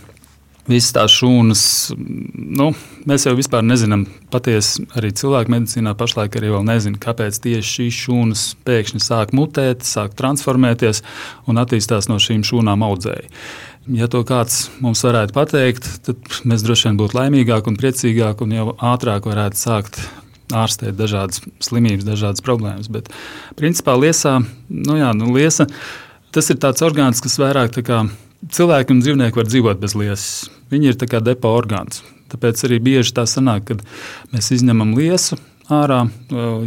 visas 0.67 0.93
tās 0.95 1.13
šūnas, 1.15 1.61
nu, 1.97 2.69
mēs 3.07 3.27
jau 3.27 3.33
vispār 3.37 3.63
nezinām, 3.65 4.05
patiesi 4.33 4.85
arī 4.99 5.13
cilvēku 5.15 5.53
medicīnā 5.53 5.93
pašlaik 5.97 6.35
arī 6.39 6.51
vēl 6.55 6.67
nezina, 6.67 6.99
kāpēc 7.01 7.39
tieši 7.43 7.73
šīs 7.77 8.01
šūnas 8.03 8.43
pēkšņi 8.67 9.01
sāk 9.03 9.33
mutēt, 9.37 9.87
sāk 9.87 10.17
transformēties 10.19 11.03
un 11.47 11.63
attīstās 11.63 12.11
no 12.11 12.19
šīm 12.21 12.43
šūnām 12.47 12.85
audzēji. 12.87 13.31
Ja 13.95 14.09
to 14.11 14.19
kāds 14.27 14.65
mums 14.83 14.99
varētu 15.07 15.35
pateikt, 15.35 15.87
tad 16.03 16.39
mēs 16.43 16.65
droši 16.65 16.89
vien 16.89 16.97
būtu 16.99 17.15
laimīgāki 17.15 17.71
un 17.71 17.77
priecīgāki 17.79 18.43
un 18.43 18.55
jau 18.57 18.71
ātrāk 18.83 19.29
varētu 19.29 19.61
sākt 19.61 20.01
ārstēt 20.55 20.95
dažādas 20.99 21.41
slimības, 21.63 22.07
dažādas 22.07 22.43
problēmas. 22.43 22.91
Bet, 22.91 23.07
principā, 23.59 23.95
liesā, 23.99 24.37
nu 24.67 24.99
jā, 24.99 25.13
nu, 25.15 25.31
liesa, 25.35 25.67
tas 26.35 26.51
ir 26.51 26.59
tāds 26.63 26.83
orgāns, 26.83 27.23
kas 27.23 27.39
vairāk 27.39 27.75
tā 27.79 27.83
kā 27.87 28.03
cilvēki 28.45 28.93
un 28.93 29.01
dzīvnieki 29.03 29.39
var 29.41 29.49
dzīvot 29.49 29.81
bez 29.81 29.95
liesas. 29.97 30.31
Viņi 30.71 30.91
ir 30.91 31.09
kā 31.09 31.21
depo 31.23 31.51
orgāns. 31.57 32.03
Tāpēc 32.31 32.63
arī 32.67 32.79
bieži 32.83 33.15
tā 33.15 33.23
sanāk, 33.29 33.69
kad 33.69 33.83
mēs 34.33 34.51
izņemam 34.57 34.95
liesu 34.97 35.37
ārā. 35.71 36.05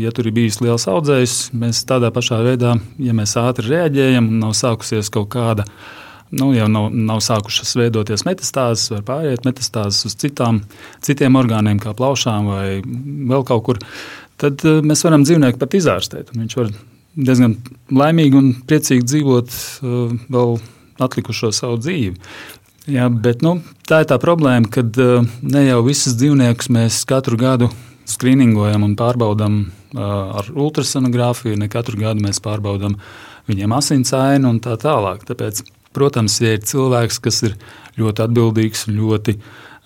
Ja 0.00 0.12
tur 0.17 0.29
ir 0.29 0.37
bijis 0.37 0.61
liels 0.65 0.87
audzējs, 0.89 1.50
mēs 1.57 1.83
tādā 1.89 2.11
pašā 2.15 2.41
veidā, 2.45 2.77
ja 3.00 3.17
mēs 3.17 3.37
ātri 3.41 3.73
reaģējam 3.73 4.29
un 4.29 4.41
nav 4.45 4.55
sākusies 4.57 5.12
kaut 5.12 5.31
kāda. 5.35 5.67
Nu, 6.31 6.53
jau 6.55 6.69
nav, 6.71 6.93
nav 6.95 7.19
sākušas 7.27 7.75
veidoties 7.75 8.23
metastāzes, 8.23 8.93
vai 8.93 9.00
pāriet 9.03 9.47
metastāzes 9.49 10.07
uz 10.07 10.15
citām, 10.21 10.61
citiem 11.03 11.35
orgāniem, 11.41 11.81
kā 11.83 11.91
plaušām 11.99 12.47
vai 12.53 12.67
vēl 12.85 13.43
kaut 13.49 13.65
kur. 13.67 13.81
Tad 14.39 14.62
uh, 14.62 14.79
mēs 14.87 15.03
varam 15.05 15.27
dzīvnieku 15.27 15.59
pat 15.59 15.75
izārstēt. 15.75 16.31
Viņš 16.37 16.55
var 16.61 16.71
diezgan 17.19 17.57
laimīgi 17.91 18.39
un 18.39 18.53
priecīgi 18.62 19.09
dzīvot 19.11 19.57
uh, 19.59 20.15
vēl 20.31 20.55
atlikušo 21.00 21.52
savu 21.57 21.80
dzīvi. 21.80 22.16
Jā, 22.88 23.11
bet, 23.12 23.42
nu, 23.45 23.59
tā 23.88 24.02
ir 24.02 24.09
tā 24.09 24.16
problēma, 24.21 24.71
ka 24.73 24.83
uh, 24.83 25.26
ne 25.45 25.64
jau 25.66 25.83
visus 25.85 26.16
dzīvniekus 26.19 26.71
mēs 26.73 27.02
katru 27.09 27.37
gadu 27.40 27.69
skrīningojam 28.09 28.87
un 28.87 28.95
pārbaudām 28.99 29.59
uh, 29.61 30.38
ar 30.40 30.49
ultrasonogrāfiju. 30.50 31.59
Ne 31.61 31.69
katru 31.71 32.00
gadu 32.00 32.25
mēs 32.25 32.40
pārbaudām 32.42 32.97
viņiem 33.50 33.75
asinsāinu 33.76 34.54
un 34.54 34.62
tā 34.64 34.78
tālāk. 34.80 35.26
Tāpēc, 35.28 35.61
protams, 35.97 36.38
ja 36.40 36.54
ir 36.57 36.64
cilvēks, 36.66 37.21
kas 37.23 37.42
ir 37.50 37.59
ļoti 38.00 38.25
atbildīgs 38.25 38.87
un 38.88 38.97
ļoti 39.02 39.37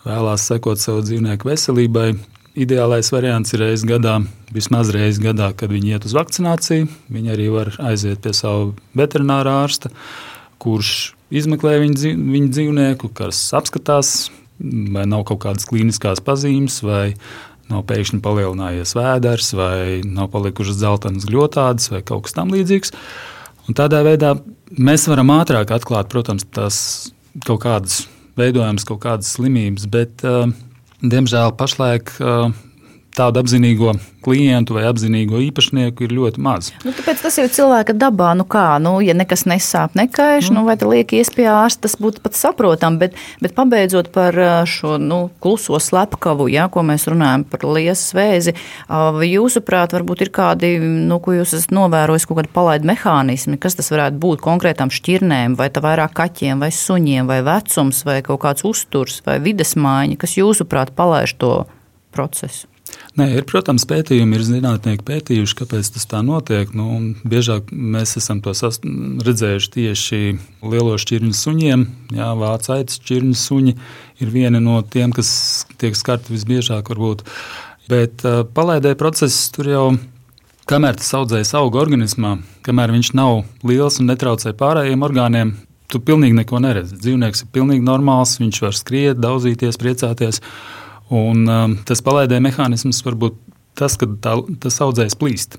vēlās 0.05 0.47
sekot 0.53 0.79
savu 0.79 1.03
dzīvnieku 1.05 1.49
veselībai, 1.49 2.13
ideālais 2.55 3.11
variants 3.11 3.57
ir 3.57 3.65
reizes 3.65 3.89
gadā, 3.89 4.21
vismaz 4.55 4.93
reizes 4.95 5.19
gadā, 5.25 5.51
kad 5.57 5.73
viņi 5.73 5.97
iet 5.97 6.07
uz 6.07 6.15
vakcināciju. 6.15 6.87
Viņi 7.11 7.35
arī 7.35 7.51
var 7.51 7.73
aiziet 7.91 8.23
pie 8.23 8.33
savu 8.37 8.77
veterinārā 8.95 9.59
ārsta. 9.65 9.91
Uh, 9.91 10.34
kurš 10.65 11.15
izmeklē 11.35 11.79
viņu, 11.83 12.15
viņu 12.35 12.51
dzīvnieku, 12.55 13.11
kas 13.17 13.41
apskatās, 13.57 14.15
vai 14.59 15.05
nav 15.11 15.27
kaut 15.29 15.43
kādas 15.45 15.69
klīniskās 15.69 16.23
pazīmes, 16.25 16.81
vai 16.87 17.15
nav 17.71 17.85
pēkšņi 17.89 18.21
palielinājies 18.25 18.95
vēders, 18.97 19.53
vai 19.57 20.03
nav 20.05 20.31
palikušas 20.35 20.81
zeltainas 20.83 21.29
gļotādes, 21.29 21.91
vai 21.93 22.03
kaut 22.07 22.27
kas 22.27 22.37
tamlīdzīgs. 22.37 22.93
Tādā 23.77 24.03
veidā 24.05 24.35
mēs 24.77 25.07
varam 25.09 25.33
ātrāk 25.39 25.73
atklāt, 25.73 26.11
protams, 26.13 26.45
tās 26.53 26.79
kaut 27.47 27.63
kādas 27.65 28.03
veidojamas, 28.39 28.85
kaut 28.89 29.01
kādas 29.07 29.33
slimības, 29.37 29.89
bet, 29.91 30.25
uh, 30.27 30.53
diemžēl, 31.01 31.55
pašlaik 31.57 32.13
uh, 32.21 32.53
tādu 33.15 33.43
apzinīgo 33.43 33.95
klientu 34.25 34.77
vai 34.79 34.87
apzinīgo 34.89 35.39
īpašnieku 35.51 36.07
ir 36.07 36.15
ļoti 36.17 36.43
maz. 36.43 36.71
Nu, 36.85 36.95
tāpēc 36.97 37.21
tas 37.27 37.37
ir 37.39 37.51
cilvēka 37.53 37.95
dabā. 37.97 38.33
Nu 38.39 38.47
kā, 38.49 38.79
nu, 38.83 38.97
ja 39.05 39.15
nekas 39.17 39.45
nesāp, 39.49 39.95
nekaiš, 39.99 40.49
mm. 40.49 40.57
nu, 40.57 40.65
vai 40.67 40.77
liek 40.81 41.15
iespēja 41.19 41.59
ārsts, 41.63 41.83
tas 41.85 41.97
būtu 42.01 42.23
pat 42.25 42.39
saprotam. 42.39 42.99
Bet, 43.01 43.19
bet 43.45 43.55
pabeidzot 43.57 44.11
par 44.15 44.39
šo 44.71 44.97
nu, 45.03 45.29
kluso 45.45 45.79
slepkavu, 45.81 46.49
ja, 46.53 46.67
ko 46.73 46.85
mēs 46.87 47.07
runājam 47.11 47.47
par 47.49 47.67
liesas 47.69 48.17
vēzi, 48.17 48.57
jūsuprāt, 49.29 49.95
varbūt 49.97 50.27
ir 50.27 50.33
kādi, 50.35 50.75
nu, 50.81 51.21
ko 51.23 51.37
jūs 51.37 51.55
esat 51.61 51.75
novērojis, 51.77 52.29
kaut 52.29 52.41
kādi 52.41 52.53
palaidu 52.57 52.91
mehānismi, 52.91 53.61
kas 53.61 53.79
tas 53.79 53.93
varētu 53.95 54.21
būt 54.25 54.45
konkrētām 54.45 54.93
šķirnēm, 54.95 55.59
vai 55.61 55.71
tā 55.73 55.85
vairāk 55.85 56.17
kaķiem, 56.17 56.65
vai 56.65 56.73
suņiem, 56.75 57.31
vai 57.31 57.43
vecums, 57.47 58.05
vai 58.09 58.21
kaut 58.27 58.43
kāds 58.47 58.67
uzturs, 58.67 59.21
vai 59.27 59.39
vides 59.45 59.77
maiņa, 59.79 60.21
kas 60.21 60.39
jūsuprāt 60.41 60.95
palaiž 60.97 61.37
to 61.41 61.57
procesu? 62.15 62.74
Nē, 63.15 63.29
ir, 63.39 63.45
protams, 63.47 63.85
pētījumi, 63.87 64.35
ir 64.35 64.43
zinātnieki 64.43 65.05
pētījuši, 65.07 65.55
kāpēc 65.61 65.93
tas 65.95 66.09
tā 66.11 66.19
notiek. 66.27 66.73
Nu, 66.75 66.99
biežāk 67.23 67.69
mēs 67.71 68.17
esam 68.19 68.41
to 68.43 68.51
redzējuši 68.51 69.71
tieši 69.77 70.19
lielo 70.67 70.97
šķirņu 70.99 71.37
suņiem. 71.39 71.85
Jā, 72.17 72.33
vācu 72.41 72.73
aitas 72.75 72.99
šķirņu 72.99 73.39
suņi 73.39 73.77
ir 74.25 74.35
viena 74.35 74.59
no 74.59 74.81
tiem, 74.83 75.15
kas 75.15 75.31
tiek 75.79 75.95
skarti 75.95 76.35
visbiežāk. 76.35 76.91
Varbūt. 76.91 77.23
Bet 77.87 78.27
uh, 78.27 78.43
palaidē 78.51 78.97
process 78.99 79.47
tur 79.55 79.71
jau 79.71 79.87
kamēr 80.67 80.99
tas 80.99 81.15
audzējs 81.15 81.55
auga 81.59 81.83
organismā, 81.83 82.39
kamēr 82.65 82.93
viņš 82.95 83.15
nav 83.19 83.45
liels 83.67 84.01
un 84.01 84.09
netraucē 84.11 84.55
pārējiem 84.59 85.05
orgāniem, 85.05 85.55
tu 85.93 86.01
pilnīgi 86.03 86.39
neko 86.41 86.61
neredzi. 86.65 86.97
Dzīvnieks 86.99 87.45
ir 87.45 87.51
pilnīgi 87.55 87.85
normāls, 87.85 88.39
viņš 88.41 88.63
var 88.65 88.75
skriet, 88.75 89.21
daudzīties, 89.23 89.79
priecāties. 89.81 90.41
Un, 91.13 91.45
um, 91.45 91.75
tas 91.85 92.01
palaidē 92.05 92.39
mehānisms 92.41 93.03
var 93.05 93.19
būt 93.21 93.37
tas, 93.77 93.99
ka 94.01 94.09
tā, 94.25 94.39
tas 94.63 94.81
audzējs 94.85 95.19
plīst. 95.21 95.59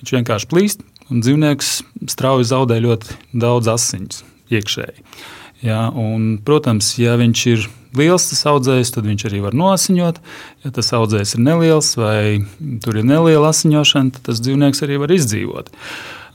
Viņš 0.00 0.12
vienkārši 0.18 0.50
plīst, 0.50 0.84
un 1.10 1.24
dzīvnieks 1.24 1.72
strauji 2.12 2.46
zaudē 2.52 2.78
ļoti 2.84 3.16
daudz 3.40 3.70
asiņas 3.72 4.22
iekšēji. 4.52 5.02
Ja, 5.64 5.88
un, 5.90 6.36
protams, 6.44 6.92
ja 7.00 7.16
viņš 7.18 7.44
ir 7.54 7.64
liels 7.96 8.28
tas 8.28 8.44
audzējs, 8.50 8.92
tad 8.94 9.08
viņš 9.08 9.24
arī 9.30 9.40
var 9.46 9.56
nosiņot. 9.56 10.20
Ja 10.66 10.72
tas 10.76 10.92
audzējs 10.96 11.36
ir 11.38 11.42
neliels 11.46 11.94
vai 11.98 12.44
tur 12.84 13.00
ir 13.00 13.08
neliela 13.08 13.50
asiņošana, 13.54 14.18
tad 14.18 14.30
tas 14.30 14.42
dzīvnieks 14.44 14.84
arī 14.84 15.00
var 15.02 15.14
izdzīvot. 15.16 15.72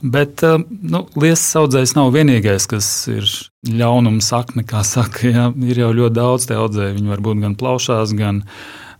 Bet 0.02 0.42
eh, 0.42 0.58
nu, 0.82 1.04
liesas 1.22 1.54
audzējs 1.60 1.94
nav 1.94 2.10
vienīgais, 2.16 2.66
kas 2.70 2.86
ir 3.10 3.26
ļaunums 3.70 4.32
sakne, 4.32 4.64
kā 4.66 4.82
saka. 4.86 5.30
Ja? 5.30 5.48
Ir 5.54 5.78
jau 5.84 5.92
ļoti 5.94 6.16
daudz 6.18 6.46
te 6.50 6.58
audzēju. 6.58 6.96
Viņi 6.98 7.12
var 7.12 7.22
būt 7.22 7.42
gan 7.44 7.54
plaušās, 7.58 8.14
gan, 8.18 8.42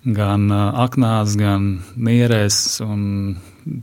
gan 0.06 0.47
eh, 0.47 0.64
aknās, 0.85 1.35
gan 1.38 1.73
nierēs, 1.99 2.56
un 2.87 3.02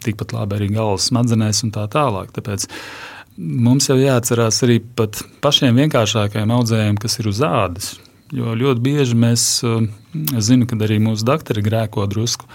tikpat 0.03 0.31
labi 0.35 0.59
arī 0.59 0.69
galvas 0.77 1.09
smadzenēs 1.11 1.65
un 1.67 1.73
tā 1.75 1.87
tālāk. 1.91 2.31
Tāpēc 2.35 2.69
mums 3.35 3.89
jau 3.91 3.97
jāatcerās 3.99 4.63
arī 4.67 4.77
par 4.79 5.11
pašiem 5.43 5.75
vienkāršākajiem 5.83 6.53
audzējiem, 6.55 6.99
kas 7.03 7.19
ir 7.19 7.27
uz 7.33 7.41
ādas. 7.43 7.97
Jo 8.31 8.53
ļoti 8.55 8.85
bieži 8.85 9.17
mēs, 9.19 9.49
eh, 9.67 9.89
zinu, 10.39 10.69
ka 10.69 10.79
arī 10.87 11.01
mūsu 11.03 11.27
doktori 11.27 11.65
grēko 11.65 12.07
drusku, 12.07 12.47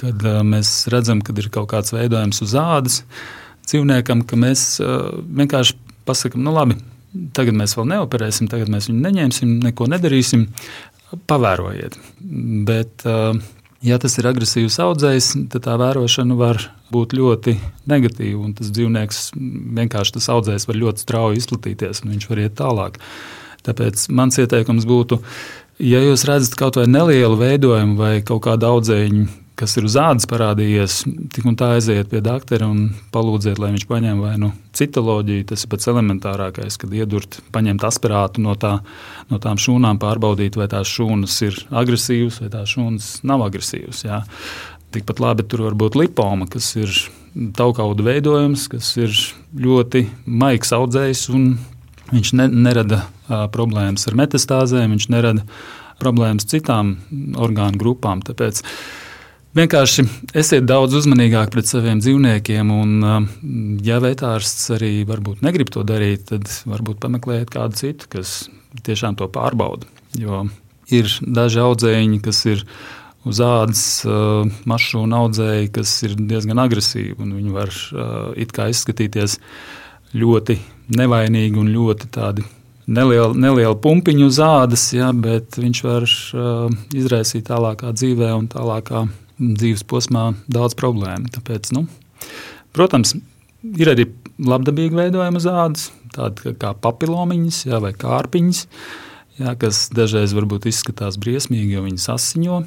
kad 0.00 0.18
mēs 0.18 0.88
redzam, 0.90 1.22
ka 1.22 1.30
ir 1.36 1.46
kaut 1.52 1.68
kāds 1.70 1.94
veidojums 1.94 2.42
uz 2.42 2.56
ādas 2.58 3.04
dzīvniekam, 3.70 4.24
ka 4.28 4.38
mēs 4.40 4.80
vienkārši 4.80 5.78
pasakām, 6.08 6.42
nu 6.44 6.54
labi, 6.54 6.76
tagad 7.36 7.56
mēs 7.58 7.76
vēl 7.78 7.88
neoperēsim, 7.94 8.50
tagad 8.50 8.70
mēs 8.72 8.90
viņu 8.90 9.02
neņemsim, 9.06 9.56
neko 9.64 9.88
nedarīsim, 9.90 10.46
pavērojiet. 11.30 11.96
Bet, 12.68 13.04
ja 13.86 13.98
tas 14.02 14.18
ir 14.20 14.28
agresīvs 14.30 14.78
audzējs, 14.84 15.32
tad 15.50 15.66
tā 15.66 15.74
vērošana 15.80 16.36
var 16.38 16.62
būt 16.94 17.14
ļoti 17.18 17.56
negatīva. 17.90 18.52
Tas 18.58 18.70
dzīvnieks 18.74 19.24
vienkārši 19.80 20.16
tas 20.18 20.30
audzējs 20.34 20.68
var 20.70 20.78
ļoti 20.84 21.04
strauji 21.04 21.42
izplatīties, 21.42 22.04
un 22.04 22.14
viņš 22.14 22.28
var 22.30 22.44
iet 22.44 22.56
tālāk. 22.60 23.00
Tāpēc 23.66 24.06
mans 24.16 24.38
ieteikums 24.40 24.86
būtu, 24.88 25.20
ja 25.84 26.00
jūs 26.00 26.24
redzat 26.28 26.56
kaut 26.58 26.78
vai 26.80 26.86
nelielu 26.88 27.36
veidojumu 27.40 27.98
vai 27.98 28.14
kaut 28.26 28.44
kādu 28.46 28.70
audzēju, 28.70 29.26
kas 29.60 29.76
ir 29.76 29.86
uz 29.88 29.96
ādas 30.00 30.26
parādījies, 30.30 31.02
tik 31.34 31.46
un 31.48 31.56
tā 31.60 31.74
aiziet 31.76 32.08
pie 32.10 32.22
doktora 32.24 32.68
un 32.70 32.94
palūdziet, 33.12 33.60
lai 33.60 33.74
viņš 33.74 33.86
paņem 33.90 34.22
vai 34.24 34.34
nu 34.40 34.50
citoloģiju. 34.76 35.46
Tas 35.50 35.64
ir 35.64 35.70
pats 35.72 35.90
elementārākais, 35.92 36.78
kad 36.80 36.94
iedurt, 36.96 37.40
paņemt 37.52 37.84
aspirātu 37.84 38.44
no, 38.44 38.56
tā, 38.60 38.78
no 39.28 39.40
tām 39.42 39.60
šūnām, 39.60 40.00
pārbaudīt, 40.00 40.56
vai 40.56 40.70
tās 40.72 40.90
šūnas 40.90 41.36
ir 41.46 41.58
agresīvas 41.82 42.40
vai 42.42 42.52
tās 42.52 42.72
šūnas 42.76 43.10
nav 43.28 43.44
agresīvas. 43.48 44.04
Jā. 44.06 44.22
Tikpat 44.94 45.20
labi 45.22 45.44
tur 45.46 45.66
var 45.68 45.76
būt 45.78 45.98
lipoma, 46.00 46.48
kas 46.50 46.72
ir 46.80 46.94
taukauda 47.56 48.06
veidojums, 48.06 48.64
kas 48.72 48.94
ir 48.98 49.12
ļoti 49.60 50.06
maigs 50.26 50.72
audzējs 50.74 51.28
un 51.34 51.52
viņš 52.10 52.32
ne, 52.40 52.48
nerada 52.50 53.04
uh, 53.04 53.44
problēmas 53.54 54.08
ar 54.10 54.16
metastāzēm, 54.18 54.96
viņš 54.96 55.06
nerada 55.12 55.44
problēmas 56.00 56.48
citām 56.50 56.96
orgānu 57.38 57.78
grupām. 57.78 58.24
Tāpēc 58.24 58.64
vienkārši 59.56 60.06
esiet 60.38 60.66
daudz 60.68 60.94
uzmanīgāk 61.00 61.50
pret 61.54 61.68
saviem 61.70 62.00
dzīvniekiem, 62.02 62.70
un, 62.70 62.94
ja 63.86 64.00
vetārsts 64.02 64.70
arī 64.76 64.92
varbūt 65.08 65.44
negrib 65.46 65.72
to 65.74 65.84
darīt, 65.86 66.28
tad 66.30 66.50
varbūt 66.70 67.00
pameklējiet 67.02 67.52
kādu 67.52 67.80
citu, 67.80 68.10
kas 68.12 68.48
tiešām 68.86 69.18
to 69.18 69.28
pārbauda. 69.32 69.88
Jo 70.18 70.44
ir 70.90 71.10
daži 71.22 71.62
audzēji, 71.62 72.20
kas 72.24 72.44
ir 72.50 72.64
uz 73.28 73.40
ādas 73.44 73.82
un 74.06 75.16
audzēji, 75.16 75.70
kas 75.74 75.92
ir 76.06 76.16
diezgan 76.18 76.62
agresīvi. 76.62 77.16
Viņi 77.20 77.52
var 77.54 77.70
uh, 77.70 78.32
izskatīties 78.40 79.38
ļoti 80.16 80.56
nevainīgi 80.96 81.60
un 81.60 81.70
ļoti 81.70 82.10
tādi 82.10 82.46
nelieli, 82.90 83.36
nelieli 83.38 83.76
pumpiņi 83.82 84.26
uz 84.26 84.40
ādas, 84.42 84.88
ja, 84.96 85.12
bet 85.14 85.60
viņš 85.60 85.82
var 85.86 86.06
uh, 86.06 86.78
izraisīt 86.96 87.46
tālākā 87.50 87.92
dzīvē 87.94 88.32
un 88.38 88.48
tālākā 88.50 89.04
dzīves 89.40 89.84
posmā 89.88 90.30
daudz 90.52 90.76
problēmu. 90.78 91.30
Tāpēc, 91.34 91.72
nu, 91.76 91.86
protams, 92.76 93.14
ir 93.64 93.92
arī 93.92 94.08
labdabīgi 94.40 94.98
veidojumi 94.98 95.40
uz 95.40 95.48
ādas, 95.50 95.86
tādi 96.14 96.54
kā 96.60 96.74
papilomiņas 96.84 97.64
ja, 97.68 97.80
vai 97.82 97.92
kārpiņas, 97.96 98.62
ja, 99.40 99.54
kas 99.60 99.88
dažreiz 99.96 100.34
varbūt 100.36 100.68
izskatās 100.70 101.18
briesmīgi, 101.20 101.74
jo 101.76 101.84
viņas 101.86 102.08
asiņo, 102.16 102.62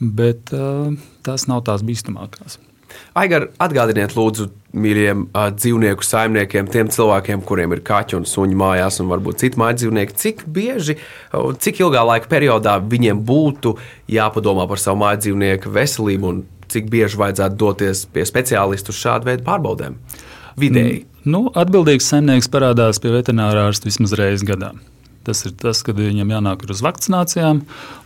bet 0.00 0.52
uh, 0.56 0.92
tās 1.26 1.48
nav 1.50 1.64
tās 1.68 1.84
bīstamākās. 1.86 2.58
Aigar, 3.18 3.48
atgādiniet, 3.62 4.14
lūdzu, 4.16 4.50
mīļiem 4.74 5.26
uh, 5.28 5.48
dzīvnieku 5.54 6.06
saimniekiem, 6.06 6.68
tiem 6.70 6.90
cilvēkiem, 6.92 7.42
kuriem 7.46 7.74
ir 7.76 7.82
kaķi 7.86 8.18
un 8.18 8.26
suņi 8.28 8.58
mājās, 8.58 9.00
un 9.02 9.10
varbūt 9.12 9.42
citi 9.44 9.60
mājas 9.60 9.82
dzīvnieki, 9.82 10.16
cik 10.20 10.44
bieži, 10.56 10.98
uh, 10.98 11.52
cik 11.54 11.82
ilgā 11.84 12.04
laika 12.08 12.30
periodā 12.30 12.76
viņiem 12.82 13.22
būtu 13.26 13.76
jāpadomā 14.14 14.68
par 14.70 14.82
savu 14.82 15.02
mājas 15.04 15.24
dzīvnieku 15.26 15.72
veselību, 15.74 16.32
un 16.32 16.70
cik 16.74 16.88
bieži 16.92 17.20
vajadzētu 17.20 17.60
doties 17.60 18.06
pie 18.12 18.26
speciālistu 18.28 18.94
šādu 18.96 19.30
veidu 19.30 19.46
pārbaudēm? 19.46 20.00
Vidēji. 20.60 21.04
Nu, 21.24 21.46
atbildīgs 21.56 22.10
saimnieks 22.10 22.50
parādās 22.52 23.00
pie 23.02 23.14
veterinārā 23.14 23.68
ārsta 23.70 23.88
vismaz 23.88 24.12
reizi 24.18 24.46
gadā. 24.48 24.74
Tas 25.24 25.40
ir 25.48 25.54
tas, 25.56 25.80
kad 25.86 25.96
viņam 25.96 26.32
jānāk 26.34 26.66
uz 26.70 26.82
vakcinācijām. 26.84 27.62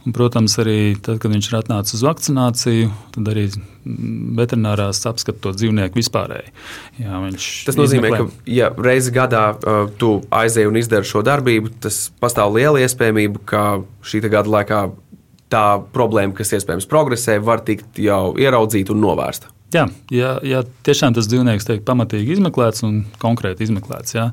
Un, 0.07 0.14
protams, 0.14 0.54
arī 0.62 0.94
tad, 1.02 1.18
kad 1.22 1.33
viņš 1.33 1.48
ir 1.50 1.57
atnācis 1.59 1.98
uz 1.98 2.04
vakcināciju, 2.07 2.92
tad 3.16 3.33
arī 3.33 3.48
veterinārās 4.38 5.02
apskata 5.09 5.42
to 5.42 5.52
dzīvnieku 5.57 5.98
vispārēji. 5.98 6.54
Jā, 7.02 7.18
tas 7.66 7.78
nozīmē, 7.78 8.12
izmeklē. 8.12 8.22
ka, 8.28 8.46
ja 8.52 8.70
reizi 8.88 9.12
gadā 9.14 9.44
uh, 9.57 9.83
tu 10.00 10.14
aizēji 10.31 10.70
un 10.70 10.81
izdari 10.81 11.09
šo 11.09 11.24
darbību, 11.26 11.74
tas 11.85 12.07
pastāv 12.22 12.54
liela 12.57 12.81
iespējamība, 12.85 13.44
ka 13.48 13.66
šī 14.07 14.22
gada 14.28 14.57
laikā 14.59 14.83
tā 15.52 15.66
problēma, 15.94 16.37
kas 16.37 16.52
iespējams 16.57 16.88
progresē, 16.88 17.38
var 17.44 17.64
tikt 17.64 18.00
jau 18.02 18.37
ieraudzīta 18.38 18.94
un 18.94 19.02
novērsta. 19.04 19.52
Jā, 19.74 19.85
ja, 20.09 20.37
ja 20.40 20.62
tiešām 20.87 21.12
tas 21.16 21.26
dzīvnieks 21.28 21.66
tiek 21.68 21.83
pamatīgi 21.85 22.38
izmeklēts 22.38 22.87
un 22.88 23.02
konkrēti 23.20 23.66
izmeklēts, 23.66 24.14
jā, 24.16 24.31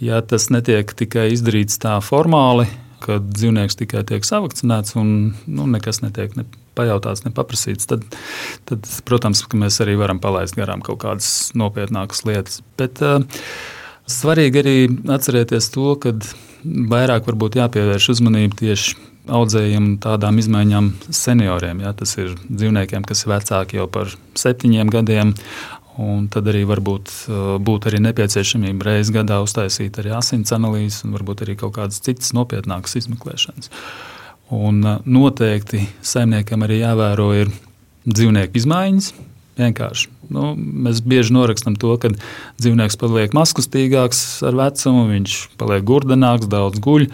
ja 0.00 0.20
tas 0.24 0.48
netiek 0.48 0.94
tikai 0.96 1.26
izdarīts 1.34 1.76
tā 1.82 1.98
formāli, 2.04 2.64
kad 3.04 3.26
dzīvnieks 3.28 3.76
tikai 3.82 4.02
tiek 4.08 4.24
savakcinēts 4.24 4.96
un 4.98 5.10
nu, 5.44 5.66
nekas 5.68 6.00
netiek 6.00 6.32
ne 6.38 6.46
pajautāts, 6.78 7.24
ne 7.26 7.34
paprasīts, 7.34 7.88
tad, 7.90 8.06
tad, 8.70 8.88
protams, 9.08 9.44
mēs 9.52 9.80
arī 9.84 9.98
varam 10.00 10.22
palaist 10.22 10.56
garām 10.56 10.80
kaut 10.86 11.02
kādas 11.04 11.50
nopietnākas 11.58 12.24
lietas. 12.24 12.62
Bet 12.80 13.02
uh, 13.04 13.20
svarīgi 14.08 14.62
arī 14.62 14.76
atcerēties 15.18 15.68
to, 15.74 15.92
ka 16.00 16.14
vairāk 16.64 17.28
varbūt 17.28 17.60
jāpievērš 17.60 18.12
uzmanība 18.16 18.62
tieši 18.62 18.96
audzējiem 19.28 19.96
tādām 20.02 20.38
izmaiņām 20.40 20.92
senioriem. 21.14 21.82
Ja, 21.84 21.94
tas 21.96 22.16
ir 22.18 22.34
dzīvniekiem, 22.48 23.04
kas 23.08 23.24
ir 23.24 23.32
vecāki 23.34 23.80
jau 23.80 23.88
par 23.92 24.12
septiņiem 24.38 24.92
gadiem. 24.92 25.34
Un 25.98 26.28
tad 26.30 26.46
arī 26.46 26.62
varbūt 26.68 27.10
uh, 27.10 27.54
būtu 27.58 27.98
nepieciešamība 27.98 28.86
reizes 28.86 29.10
gadā 29.14 29.40
uztaisīt 29.42 29.98
arī 29.98 30.12
asins 30.14 30.54
analīzes 30.54 31.02
un 31.02 31.16
varbūt 31.16 31.42
arī 31.42 31.56
kaut 31.58 31.74
kādas 31.74 31.98
citas 32.04 32.30
nopietnākas 32.38 32.94
izmeklēšanas. 33.00 33.72
Un 34.54 34.78
uh, 34.86 35.00
noteikti 35.02 35.88
saimniekam 36.06 36.62
arī 36.68 36.84
jāvēro 36.84 37.32
ir 37.40 37.50
dzīvnieku 38.06 38.62
izmaiņas. 38.62 39.10
Vienkārši. 39.58 40.12
Nu, 40.30 40.52
mēs 40.54 41.00
bieži 41.02 41.34
norakstam 41.34 41.74
to, 41.80 41.96
ka 41.98 42.12
dzīvnieks 42.60 42.98
paliek 43.00 43.32
maskustīgāks 43.34 44.20
ar 44.46 44.54
vecumu, 44.54 45.08
viņš 45.10 45.38
paliek 45.58 45.82
gurdenāks, 45.88 46.46
daudz 46.52 46.78
guļ. 46.84 47.08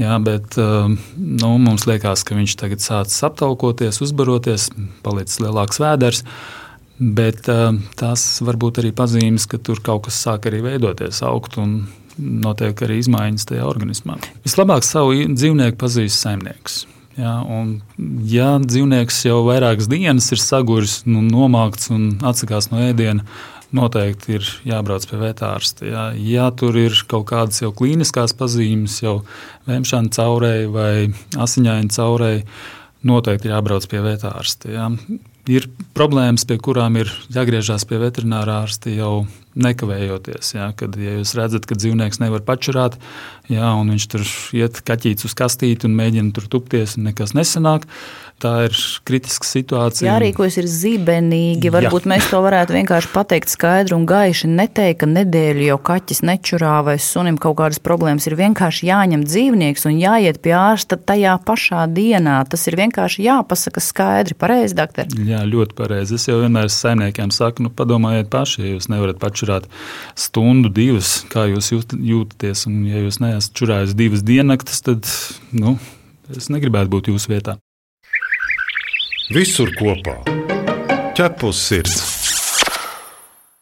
Jā, 0.00 0.16
bet 0.24 0.56
um, 0.60 0.96
nu, 1.16 1.52
mums 1.60 1.84
liekas, 1.88 2.24
ka 2.24 2.36
viņš 2.36 2.56
tagad 2.60 2.82
sācis 2.84 3.22
aptaukoties, 3.28 4.00
uzbaroties, 4.04 4.70
palicis 5.04 5.40
lielāks 5.42 5.80
vēders. 5.82 6.22
Bet 7.02 7.48
um, 7.50 7.82
tās 7.98 8.24
var 8.44 8.56
būt 8.60 8.80
arī 8.82 8.92
pazīmes, 8.96 9.48
ka 9.50 9.60
tur 9.60 9.82
kaut 9.84 10.06
kas 10.06 10.20
sāk 10.22 10.48
arī 10.48 10.62
veidoties, 10.64 11.20
augt 11.26 11.58
un 11.60 11.82
notiek 12.16 12.78
arī 12.84 13.00
izmaiņas 13.02 13.48
tajā 13.48 13.66
organismā. 13.68 14.18
Vislabāk 14.46 14.86
savu 14.86 15.16
dzīvnieku 15.32 15.80
pazīst 15.80 16.20
saimnieks. 16.22 16.82
Ja, 17.18 17.40
un, 17.44 17.80
ja 18.28 18.54
dzīvnieks 18.62 19.18
jau 19.26 19.42
vairākas 19.44 19.90
dienas 19.92 20.30
ir 20.32 20.40
saguris, 20.40 21.02
nu, 21.04 21.20
nomākts 21.26 21.90
un 21.92 22.14
atsakās 22.24 22.70
no 22.72 22.80
ēdiena, 22.80 23.26
noteikti 23.76 24.36
ir 24.38 24.46
jābrauc 24.68 25.06
pie 25.08 25.18
vetārsta. 25.20 25.88
Ja, 25.88 26.04
ja 26.16 26.50
tur 26.54 26.76
ir 26.78 26.96
kaut 27.10 27.26
kādas 27.32 27.62
jau 27.62 27.72
klīniskās 27.76 28.36
pazīmes, 28.38 29.00
jau 29.04 29.20
vēmšana 29.68 30.12
caurēji 30.12 30.70
vai 30.72 30.94
asiņaini 31.40 31.92
caurēji, 31.96 32.46
noteikti 33.08 33.52
jābrauc 33.52 33.88
pie 33.90 34.02
vetārsta. 34.04 34.72
Ja. 34.72 34.88
Ir 35.50 35.66
problēmas, 35.96 36.44
pie 36.46 36.60
kurām 36.62 37.00
ir 37.00 37.08
jāgriežas 37.34 37.82
pie 37.90 37.98
veterinārā 37.98 38.60
ārsta 38.62 38.92
jau 38.94 39.24
nekavējoties. 39.58 40.52
Jā, 40.54 40.68
kad 40.78 40.94
ja 41.00 41.16
jūs 41.18 41.34
redzat, 41.34 41.66
ka 41.68 41.76
dzīvnieks 41.76 42.20
nevar 42.22 42.44
pačurāt, 42.46 42.94
jā, 43.50 43.72
un 43.74 43.90
viņš 43.92 44.06
tur 44.12 44.26
iet 44.56 44.78
kaķītis 44.86 45.26
uz 45.28 45.34
kastīti 45.36 45.88
un 45.88 45.98
mēģina 45.98 46.30
tur 46.36 46.46
tupties, 46.52 46.94
un 46.96 47.10
nekas 47.10 47.34
nesanāk. 47.34 47.88
Tā 48.42 48.64
ir 48.66 48.74
kritiska 49.06 49.46
situācija. 49.46 50.08
Jārīkojas 50.08 50.56
ir 50.58 50.66
zibenīgi. 50.66 51.70
Varbūt 51.70 52.08
Jā. 52.08 52.10
mēs 52.10 52.26
to 52.26 52.40
varētu 52.42 52.74
vienkārši 52.74 53.10
pateikt 53.12 53.52
skaidri 53.52 53.94
un 53.94 54.06
gaiši. 54.10 54.50
Neteikt, 54.50 54.98
ka 55.04 55.08
nedēļu 55.10 55.68
jau 55.68 55.76
kaķis 55.90 56.24
nečurā 56.26 56.80
vai 56.82 56.96
sunim 56.98 57.38
kaut 57.38 57.60
kādas 57.60 57.78
problēmas. 57.84 58.26
Ir 58.26 58.34
vienkārši 58.40 58.88
jāņem 58.90 59.22
dzīvnieks 59.28 59.86
un 59.86 60.00
jāiet 60.00 60.42
pie 60.42 60.56
ārsta 60.58 60.98
tajā 60.98 61.36
pašā 61.46 61.86
dienā. 61.94 62.40
Tas 62.50 62.66
ir 62.66 62.80
vienkārši 62.82 63.28
jāpasaka 63.28 63.84
skaidri, 63.84 64.34
pareizi, 64.38 64.74
doktor. 64.80 65.14
Jā, 65.22 65.46
ļoti 65.46 65.78
pareizi. 65.78 66.18
Es 66.18 66.26
jau 66.26 66.42
vienmēr 66.42 66.66
saimniekiem 66.72 67.30
saku, 67.30 67.68
nu, 67.68 67.70
padomājiet 67.70 68.30
paši, 68.32 68.64
ja 68.64 68.74
jūs 68.74 68.90
nevarat 68.90 69.22
pačurāt 69.22 69.70
stundu, 70.18 70.72
divas, 70.72 71.20
kā 71.30 71.46
jūs 71.52 71.70
jūt, 71.76 71.94
jūtaties. 71.94 72.66
Un, 72.66 72.82
ja 72.90 73.06
jūs 73.06 73.22
neesat 73.22 73.54
čurājis 73.54 73.94
divas 73.98 74.26
diennaktis, 74.26 74.82
tad 74.82 75.06
nu, 75.54 75.78
es 76.34 76.50
negribētu 76.50 76.98
būt 76.98 77.14
jūsu 77.14 77.38
vietā. 77.38 77.62
Visur 79.32 79.70
kopā- 79.72 80.18
ķepus 81.16 81.60
sirds. 81.64 81.94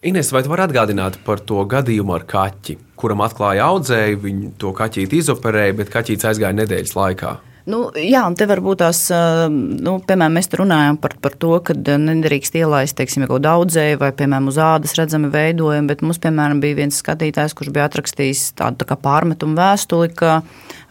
Ines, 0.03 0.33
vai 0.35 0.41
tu 0.43 0.51
vari 0.51 0.65
atgādināt 0.65 1.21
par 1.23 1.39
to 1.47 1.63
gadījumu 1.63 2.15
ar 2.17 2.25
kaķi, 2.27 2.75
kuram 2.99 3.23
atklāja 3.23 3.69
audzēju, 3.69 4.19
viņu 4.25 4.51
to 4.59 4.73
kaķīti 4.75 5.21
izoperēja, 5.23 5.77
bet 5.79 5.93
kaķītis 5.95 6.27
aizgāja 6.33 6.59
nedēļas 6.59 6.97
laikā? 6.99 7.37
Nu, 7.69 7.81
jā, 7.93 8.23
un 8.25 8.37
te 8.39 8.47
varbūt 8.49 8.81
tās, 8.81 9.03
nu, 9.51 9.97
piemēram, 10.07 10.37
mēs 10.39 10.49
runājam 10.57 10.97
par, 11.01 11.17
par 11.21 11.37
to, 11.41 11.53
ka 11.65 11.77
nedrīkst 11.77 12.57
ielaist, 12.57 12.97
teiksim, 12.97 13.27
kaut 13.29 13.45
daudzēju 13.45 14.01
vai, 14.01 14.11
piemēram, 14.17 14.49
uz 14.49 14.61
ādas 14.65 14.97
redzami 14.97 15.29
veidojumi, 15.33 15.91
bet 15.91 16.05
mums, 16.05 16.21
piemēram, 16.23 16.63
bija 16.63 16.81
viens 16.81 17.01
skatītājs, 17.03 17.55
kurš 17.59 17.73
bija 17.75 17.89
atrakstījis 17.91 18.47
tādu 18.61 18.81
tā 18.81 18.89
kā 18.89 18.97
pārmetumu 19.01 19.59
vēstuli, 19.61 20.13
ka 20.17 20.41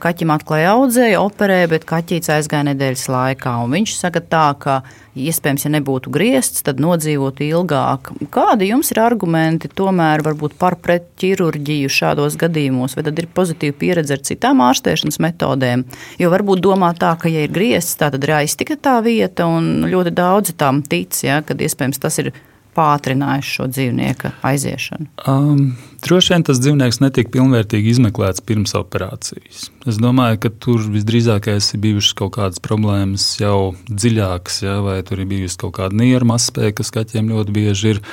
kaķim 0.04 0.32
atklāja 0.36 0.76
audzēju, 0.78 1.20
operēja, 1.26 1.70
bet 1.74 1.90
kaķītis 1.90 2.32
aizgāja 2.38 2.70
nedēļas 2.70 3.06
laikā. 3.12 3.56
Un 3.64 3.76
viņš 3.76 3.96
saka 4.00 4.22
tā, 4.24 4.46
ka 4.62 4.80
iespējams, 5.20 5.66
ja 5.66 5.72
nebūtu 5.74 6.12
griezts, 6.14 6.64
tad 6.66 6.80
nodzīvotu 6.82 7.44
ilgāk. 7.48 8.12
Kādi 8.34 8.70
jums 8.70 8.92
ir 8.94 9.02
argumenti 9.04 9.72
tomēr 9.72 10.24
varbūt 10.26 10.56
par 10.60 10.78
pret 10.80 11.10
ķirurģiju 11.20 11.92
šādos 11.92 12.38
gadījumos, 12.40 12.96
vai 12.98 13.06
tad 13.08 13.20
ir 13.20 13.30
pozitīva 13.36 13.76
pieredze 13.80 14.16
ar 14.16 14.24
citām 14.26 14.64
ārstēšanas 14.64 15.20
metodēm? 15.26 15.86
Jo 16.22 16.32
varbūt 16.34 16.59
domā 16.64 16.92
tā, 16.98 17.16
ka, 17.20 17.32
ja 17.32 17.46
ir 17.46 17.54
griezts, 17.54 17.98
tā 18.00 18.12
tad 18.14 18.26
ir 18.26 18.36
aiztikta 18.42 18.78
tā 18.90 19.00
vieta, 19.06 19.48
un 19.50 19.90
ļoti 19.90 20.14
daudzi 20.16 20.56
tam 20.60 20.84
tic, 20.86 21.18
ja, 21.26 21.42
kad 21.46 21.62
iespējams 21.62 22.02
tas 22.02 22.20
ir 22.24 22.34
pātrinājis 22.80 23.50
šo 23.58 23.68
dzīvnieku 23.72 24.32
aiziešanu? 24.46 25.08
Um, 25.28 25.74
droši 26.06 26.34
vien 26.34 26.46
tas 26.48 26.60
dzīvnieks 26.62 27.02
netika 27.04 27.34
pilnvērtīgi 27.34 27.94
izmeklēts 27.96 28.44
pirms 28.46 28.76
operācijas. 28.78 29.70
Es 29.90 29.98
domāju, 30.02 30.40
ka 30.46 30.52
tur 30.64 30.86
visdrīzākais 30.94 31.72
ir 31.74 31.82
bijušas 31.86 32.18
kaut 32.22 32.36
kādas 32.38 32.62
problēmas 32.64 33.26
jau 33.42 33.74
dziļākas, 33.90 34.62
ja, 34.66 34.78
vai 34.86 35.00
tur 35.08 35.24
ir 35.24 35.32
bijusi 35.32 35.60
kaut 35.64 35.76
kāda 35.80 35.98
nieru 36.00 36.30
mazspēja, 36.30 36.78
kas 36.78 36.94
kaķiem 36.96 37.34
ļoti 37.34 37.58
bieži 37.58 37.96
ir, 37.96 38.04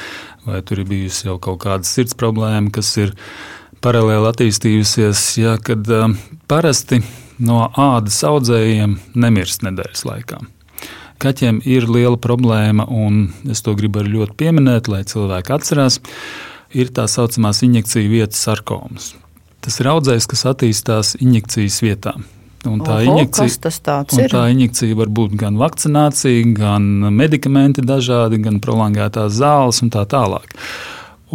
vai 0.49 0.63
tur 0.67 0.83
ir 0.83 0.91
bijusi 0.91 1.29
jau 1.29 1.37
kaut 1.43 1.61
kāda 1.67 1.87
sirds 1.87 2.17
problēma, 2.19 2.73
kas 2.75 2.95
ir 3.03 3.15
paralēli 3.85 4.33
attīstījusies. 4.33 5.29
Ja, 5.43 5.57
kad 5.63 5.87
um, 5.93 6.17
parasti 6.51 7.03
no 7.39 7.67
ādas 7.77 8.19
audzējiem 8.27 8.99
nemirst 9.15 9.65
nedēļas 9.67 10.05
laikā. 10.09 10.41
Kaķiem 11.23 11.63
ir 11.65 11.87
liela 11.89 12.19
problēma, 12.21 12.85
un 12.93 13.31
es 13.49 13.63
to 13.65 13.73
gribu 13.77 14.03
arī 14.03 14.19
ļoti 14.19 14.37
pieminēt, 14.37 14.91
lai 14.93 15.01
cilvēki 15.09 15.55
atcerās, 15.57 16.01
ir 16.77 16.93
tā 16.93 17.07
saucamās 17.09 17.63
injekciju 17.65 18.11
vietas 18.13 18.43
sarkomas. 18.45 19.15
Tas 19.65 19.81
ir 19.81 19.89
audzējs, 19.91 20.29
kas 20.31 20.45
attīstās 20.53 21.15
injekcijas 21.19 21.81
vietā. 21.83 22.13
Un 22.67 22.81
tā, 22.83 22.99
Oho, 22.99 23.15
injekcija, 23.15 23.71
un 24.17 24.29
tā 24.31 24.43
injekcija 24.51 24.97
var 24.99 25.11
būt 25.15 25.37
gan 25.39 25.57
vakcinācija, 25.61 26.45
gan 26.57 26.87
medikamenti 27.15 27.85
dažādi, 27.87 28.41
gan 28.43 28.59
prolongētās 28.63 29.37
zāles 29.39 29.81
un 29.85 29.93
tā 29.95 30.03
tālāk. 30.11 30.57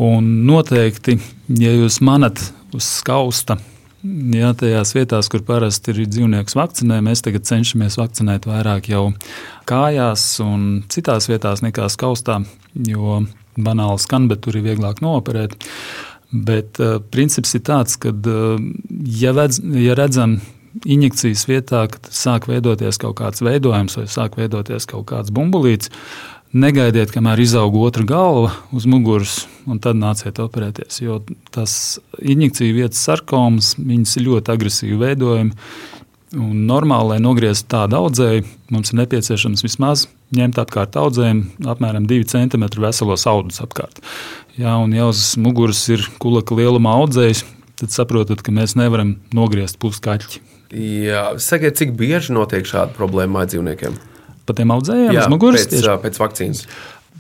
Un 0.01 0.27
noteikti, 0.47 1.17
ja 1.59 1.71
jūs 1.73 2.01
manat 2.03 2.43
uz 2.75 2.87
skausta 2.99 3.57
Jā, 4.01 4.49
tajās 4.57 4.95
vietās, 4.95 5.27
kur 5.29 5.43
parasti 5.45 5.93
ir 5.93 6.07
dzīvnieks 6.09 6.55
vakcinē, 6.57 6.97
mēs 7.05 7.21
tagad 7.21 7.45
cenšamies 7.45 7.99
vakcinēt 7.99 8.47
vairāk 8.49 8.89
jau 8.89 9.03
kājās 9.69 10.23
un 10.41 10.63
citās 10.89 11.29
vietās 11.29 11.61
nekā 11.61 11.85
skaustā, 11.93 12.39
jo 12.73 13.19
banāli 13.61 14.01
skan, 14.01 14.25
bet 14.31 14.41
tur 14.41 14.57
ir 14.57 14.65
vieglāk 14.65 15.03
nooperēt. 15.05 15.53
Bet 16.31 16.81
uh, 16.81 16.97
princips 17.13 17.53
ir 17.53 17.61
tāds, 17.67 17.99
ka, 18.01 18.09
uh, 18.09 18.57
ja, 19.21 19.35
vedz, 19.37 19.61
ja 19.77 19.93
redzam 19.99 20.39
injekcijas 20.81 21.45
vietā, 21.49 21.83
kad 21.91 22.09
sāk 22.15 22.47
veidoties 22.49 22.97
kaut 23.01 23.19
kāds 23.19 23.43
veidojums 23.43 23.99
vai 23.99 24.07
sāk 24.09 24.39
veidoties 24.39 24.87
kaut 24.89 25.09
kāds 25.11 25.33
bumbulīts, 25.35 25.91
Negaidiet, 26.51 27.13
kamēr 27.15 27.39
izaug 27.39 27.77
otra 27.79 28.03
galva 28.03 28.49
uz 28.75 28.83
muguras, 28.89 29.45
un 29.63 29.79
tad 29.79 29.95
nāciet 29.95 30.41
operēties. 30.43 30.99
Jo 30.99 31.21
tas 31.55 31.73
injekciju 32.19 32.75
vietas 32.75 32.99
sarkomas, 33.05 33.77
viņas 33.79 34.17
ir 34.19 34.25
ļoti 34.27 34.51
agresīvi 34.51 34.99
veidojumi. 34.99 35.55
Un 36.35 36.65
normāli, 36.67 37.13
lai 37.13 37.21
nogrieztu 37.23 37.69
tādu 37.71 38.01
audzēju, 38.01 38.43
mums 38.71 38.91
ir 38.91 38.99
nepieciešams 38.99 39.63
vismaz 39.63 40.05
ņemt 40.35 40.59
apkārt 40.63 40.95
audzējumu 40.99 41.71
apmēram 41.71 42.05
2 42.07 42.27
cm 42.31 42.67
veselos 42.83 43.25
audus 43.27 43.63
apkārt. 43.63 43.99
Jā, 44.59 44.75
un 44.79 44.95
ja 44.95 45.07
uz 45.11 45.33
muguras 45.39 45.81
ir 45.91 46.03
kulaka 46.23 46.55
lieluma 46.55 46.95
audzējs, 46.99 47.43
tad 47.79 47.95
saprotat, 47.95 48.43
ka 48.43 48.55
mēs 48.55 48.77
nevaram 48.79 49.17
nogriezt 49.35 49.79
puskaķi. 49.83 50.43
Jā, 51.07 51.25
sakiet, 51.39 51.79
cik 51.79 51.95
bieži 51.99 52.35
notiek 52.35 52.67
šāda 52.67 52.95
problēma 52.95 53.43
dzīvniekiem? 53.47 53.99
Pa 54.45 54.56
tiem 54.58 54.73
audzējiem 54.75 55.13
Jā, 55.15 55.25
uz 55.25 55.34
muguras. 55.34 55.67
Pēc, 55.67 55.77
tieši. 55.77 55.97
pēc 56.06 56.19
vakcīnas. 56.21 56.63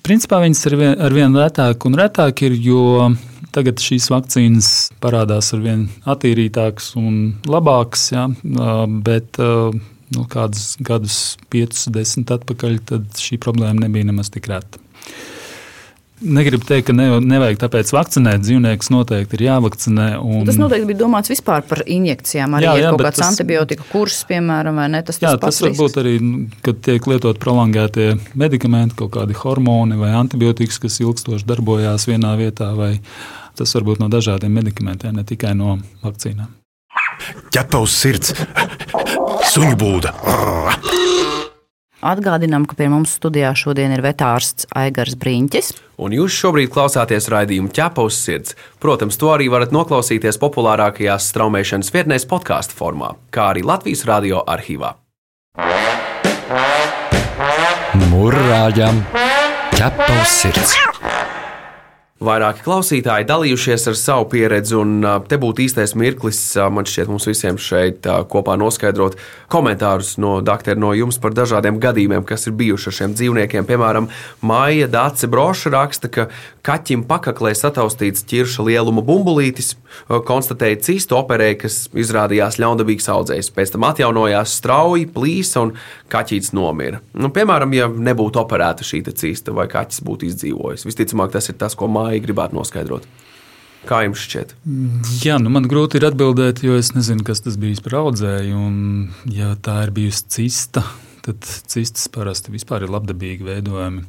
Principā 0.01 0.39
viņas 0.41 0.65
ar 0.67 0.75
vien, 0.79 0.93
ar 1.07 1.13
vien 1.13 1.37
retāk 1.37 1.85
un 1.85 1.97
retāk 1.99 2.41
ir, 2.47 2.55
jo 2.57 3.11
tagad 3.53 3.81
šīs 3.83 4.07
vakcīnas 4.11 4.69
parādās 5.03 5.51
ar 5.55 5.61
vien 5.63 5.85
attīrītākas 6.09 6.93
un 6.99 7.17
labākas, 7.51 8.07
jā, 8.15 8.25
bet 9.05 9.39
nu, 9.41 10.25
kādus 10.31 10.73
gadus, 10.83 11.19
5, 11.53 11.85
10 11.93 12.33
atpakaļ, 12.37 12.79
šī 13.19 13.39
problēma 13.43 13.85
nebija 13.85 14.09
nemaz 14.09 14.31
tik 14.33 14.49
reta. 14.51 14.81
Negribu 16.21 16.65
teikt, 16.67 16.87
ka 16.91 16.93
ne, 16.93 17.07
nevajag 17.25 17.57
tāpēc 17.63 17.91
vakcinēt. 17.95 18.43
Dzīvniekus 18.45 18.91
noteikti 18.93 19.37
ir 19.39 19.43
jāvakcinē. 19.47 20.07
Un... 20.21 20.43
Tas 20.45 20.59
noteikti 20.61 20.91
bija 20.91 20.99
domāts 20.99 21.31
vispār 21.33 21.65
par 21.65 21.81
injekcijām. 21.89 22.57
Arī 22.59 22.67
jā, 22.67 22.75
jā, 22.83 22.91
kaut 22.93 23.03
kāds 23.07 23.21
tas... 23.21 23.31
antibiotika 23.31 23.87
kurs, 23.89 24.19
piemēram, 24.29 24.77
vai 24.77 24.87
ne? 24.93 25.01
Tas, 25.07 25.17
jā, 25.23 25.33
tas, 25.41 25.57
tas 25.57 25.65
var 25.65 25.75
būt 25.79 25.99
arī, 26.03 26.13
kad 26.65 26.81
tiek 26.85 27.09
lietot 27.09 27.41
prolongētie 27.41 28.07
medikamenti, 28.37 28.99
kaut 29.01 29.15
kādi 29.17 29.37
hormoni 29.41 29.97
vai 29.97 30.13
antibiotikas, 30.19 30.77
kas 30.85 31.01
ilgstoši 31.01 31.49
darbojās 31.49 32.05
vienā 32.11 32.35
vietā, 32.37 32.69
vai 32.77 32.93
tas 33.57 33.77
var 33.77 33.89
būt 33.89 34.05
no 34.05 34.11
dažādiem 34.13 34.53
medikamentiem, 34.61 35.17
ne 35.17 35.25
tikai 35.27 35.55
no 35.57 35.79
vakcīnām. 36.05 36.53
Ķepaus 37.53 37.97
sirds, 37.97 38.35
suņu 39.53 39.77
būda. 39.81 40.13
Atgādinām, 42.01 42.65
ka 42.65 42.73
pie 42.77 42.87
mums 42.89 43.13
studijā 43.19 43.51
šodien 43.57 43.93
ir 43.93 44.01
vetārsts 44.01 44.65
Aigars 44.77 45.13
Brīņķis. 45.21 45.71
Un 46.01 46.15
jūs 46.17 46.33
šobrīd 46.33 46.71
klausāties 46.73 47.29
raidījumu 47.29 47.69
ķepa 47.77 48.05
uz 48.07 48.17
sirds. 48.17 48.55
Protams, 48.81 49.19
to 49.21 49.29
arī 49.33 49.51
varat 49.53 49.73
noklausīties 49.75 50.41
populārākajās 50.41 51.29
straumēšanas 51.29 51.93
vietnēs 51.93 52.25
podkāstu 52.29 52.77
formā, 52.77 53.13
kā 53.29 53.51
arī 53.53 53.61
Latvijas 53.65 54.07
radio 54.09 54.41
arhīvā. 54.49 54.95
Mūrāģam 58.09 59.05
ķepa 59.77 60.09
uz 60.17 60.39
sirds! 60.41 61.00
Vairāki 62.21 62.61
klausītāji 62.61 63.25
dalījušies 63.25 63.87
ar 63.89 63.95
savu 63.97 64.27
pieredzi, 64.29 64.75
un 64.77 65.01
te 65.25 65.39
būtu 65.41 65.63
īstais 65.63 65.95
mirklis 65.97 66.37
man 66.69 66.85
šķiet 66.85 67.09
mums 67.09 67.25
visiem 67.25 67.57
šeit 67.57 68.05
kopā 68.29 68.53
noskaidrot 68.61 69.17
komentārus 69.49 70.19
no 70.21 70.35
doktora 70.45 70.77
no 70.77 70.91
jums 70.93 71.17
par 71.17 71.33
dažādiem 71.33 71.79
gadījumiem, 71.81 72.21
kas 72.29 72.45
ir 72.45 72.53
bijuši 72.59 72.91
ar 72.91 72.97
šiem 72.99 73.15
dzīvniekiem. 73.17 73.65
Piemēram, 73.65 74.11
Maija 74.45 74.91
Dāce 74.93 75.25
Broša 75.33 75.73
raksta, 75.73 76.13
ka 76.13 76.27
kaķim 76.61 77.07
pakaklē 77.09 77.55
sataustīts 77.57 78.27
ķirša 78.29 78.69
lieluma 78.69 79.01
bumbulītis, 79.01 79.73
konstatēja 80.27 80.81
cistu 80.87 81.17
operēju, 81.19 81.57
kas 81.65 81.79
izrādījās 82.03 82.59
ļaundabīgs 82.61 83.09
audzējs. 83.11 83.51
Pēc 83.55 83.73
tam 83.75 83.87
atjaunojās 83.89 84.55
strauji, 84.61 85.09
plīsa 85.13 85.65
un 85.65 85.73
kaķītis 86.11 86.53
nomira. 86.57 87.01
Nu, 87.13 87.31
piemēram, 87.33 87.73
ja 87.77 87.89
nebūtu 87.91 88.41
operēta 88.43 88.87
šī 88.87 89.03
cista 89.11 89.55
vai 89.55 89.67
kaķis 89.71 90.03
būtu 90.07 90.29
izdzīvojis, 90.29 90.87
visticamāk 90.87 91.33
tas 91.33 91.49
ir 91.49 91.59
tas, 91.59 91.75
ko 91.77 91.89
māju 91.91 92.23
gribētu 92.23 92.57
noskaidrot. 92.57 93.07
Kā 93.89 94.03
jums 94.05 94.21
šķiet? 94.21 94.53
Jā, 95.25 95.39
nu 95.41 95.49
man 95.53 95.65
grūti 95.69 95.97
ir 95.97 96.05
atbildēt, 96.11 96.61
jo 96.61 96.75
es 96.77 96.91
nezinu, 96.93 97.25
kas 97.25 97.41
tas 97.41 97.57
bija 97.61 97.81
par 97.81 97.97
audzēju. 98.03 98.57
Un, 98.57 98.75
ja 99.33 99.55
tā 99.57 99.79
ir 99.87 99.93
bijusi 99.95 100.27
cista, 100.35 100.83
tad 101.25 101.41
cistas 101.45 102.05
parasti 102.13 102.53
ir 102.53 102.93
labdabīgi 102.93 103.47
veidojumi. 103.47 104.05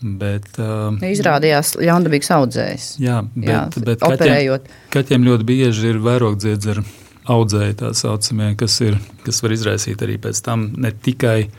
Bet, 0.00 0.46
uh, 0.56 0.96
Izrādījās 1.04 1.74
ļaundabīgs 1.76 2.30
audzējs. 2.32 2.84
Jā, 3.02 3.18
bet, 3.34 3.50
Jā, 3.50 3.64
bet 3.84 4.04
operējot. 4.06 4.64
kaķiem, 4.64 4.86
kaķiem 4.94 5.26
ļoti 5.28 5.46
bieži 5.50 5.90
ir 5.92 5.98
vairogdziedzera 6.06 6.84
audzēji, 7.30 7.76
tā 7.82 7.90
saucamie, 7.96 8.54
kas, 8.60 8.78
ir, 8.86 8.96
kas 9.26 9.42
var 9.44 9.54
izraisīt 9.54 10.00
arī 10.06 10.16
pēc 10.22 10.40
tam 10.46 10.70
ne 10.80 10.92
tikai 11.04 11.50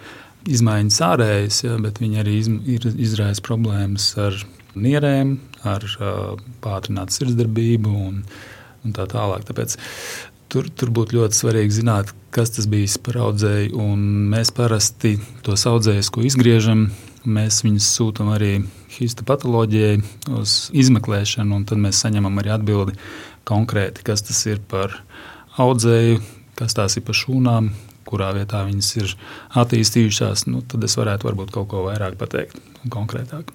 izmaiņas 0.50 0.98
ārējas, 1.06 1.60
ja, 1.68 1.78
bet 1.84 2.02
viņi 2.02 2.24
arī 2.24 2.40
izm, 2.40 2.58
ir 2.66 2.88
izraisa 2.96 3.44
problēmas 3.46 4.08
ar 4.22 4.40
nierēm, 4.74 5.36
ar 5.68 5.86
uh, 6.00 6.34
pātrinātu 6.64 7.20
sirdsdarbību 7.20 7.94
un, 8.08 8.24
un 8.82 8.98
tā 8.98 9.06
tālāk. 9.12 9.46
Tāpēc 9.46 9.78
tur, 10.52 10.72
tur 10.74 10.92
būtu 10.98 11.20
ļoti 11.20 11.38
svarīgi 11.44 11.78
zināt, 11.82 12.10
kas 12.34 12.56
tas 12.58 12.66
bijis 12.72 12.98
par 13.06 13.22
audzēju. 13.28 13.86
Mēs 14.34 14.50
parasti 14.56 15.18
tos 15.46 15.68
audzējus, 15.70 16.10
ko 16.10 16.26
izgriežam, 16.26 16.88
Mēs 17.22 17.60
viņus 17.62 17.88
sūtām 18.00 18.32
arī 18.34 18.56
histopatoloģijai 18.96 20.00
uz 20.40 20.56
izmeklēšanu, 20.74 21.60
un 21.60 21.68
tad 21.70 21.82
mēs 21.84 22.02
saņemam 22.02 22.42
arī 22.42 22.54
atbildi 22.56 22.98
konkrēti, 23.46 24.06
kas 24.08 24.26
tas 24.26 24.42
ir 24.50 24.62
par 24.72 24.96
audzēju, 25.62 26.18
kas 26.58 26.78
tās 26.78 26.98
ir 26.98 27.06
par 27.06 27.20
šūnām, 27.22 27.70
kurā 28.10 28.32
vietā 28.36 28.64
viņas 28.66 28.92
ir 28.98 29.16
attīstījušās. 29.62 30.48
Nu, 30.50 30.66
tad 30.66 30.84
es 30.88 30.98
varētu 30.98 31.30
varbūt 31.30 31.54
kaut 31.54 31.70
ko 31.72 31.86
vairāk 31.92 32.18
pateikt 32.20 32.58
konkrētāk. 32.90 33.54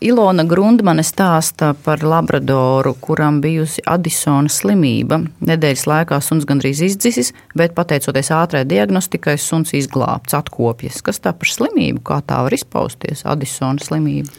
Ilona 0.00 0.44
Grundmane 0.48 1.02
stāsta 1.06 1.72
par 1.84 2.02
labradoru, 2.06 2.94
kuram 3.02 3.40
bijusi 3.42 3.82
Adisona 3.88 4.50
slimība. 4.52 5.20
Nedēļas 5.44 5.84
laikā 5.90 6.20
suns 6.24 6.46
gandrīz 6.48 6.82
izdzisis, 6.86 7.32
bet 7.58 7.74
pateicoties 7.76 8.32
ātrai 8.34 8.64
diagnostikai, 8.68 9.36
suns 9.38 9.74
izglābts, 9.76 10.36
atkopjas. 10.38 11.02
Kas 11.04 11.20
tā 11.22 11.34
par 11.36 11.50
slimību, 11.50 12.02
kā 12.06 12.22
tā 12.26 12.40
var 12.46 12.56
izpausties, 12.56 13.26
Adisona 13.28 13.82
slimība? 13.82 14.32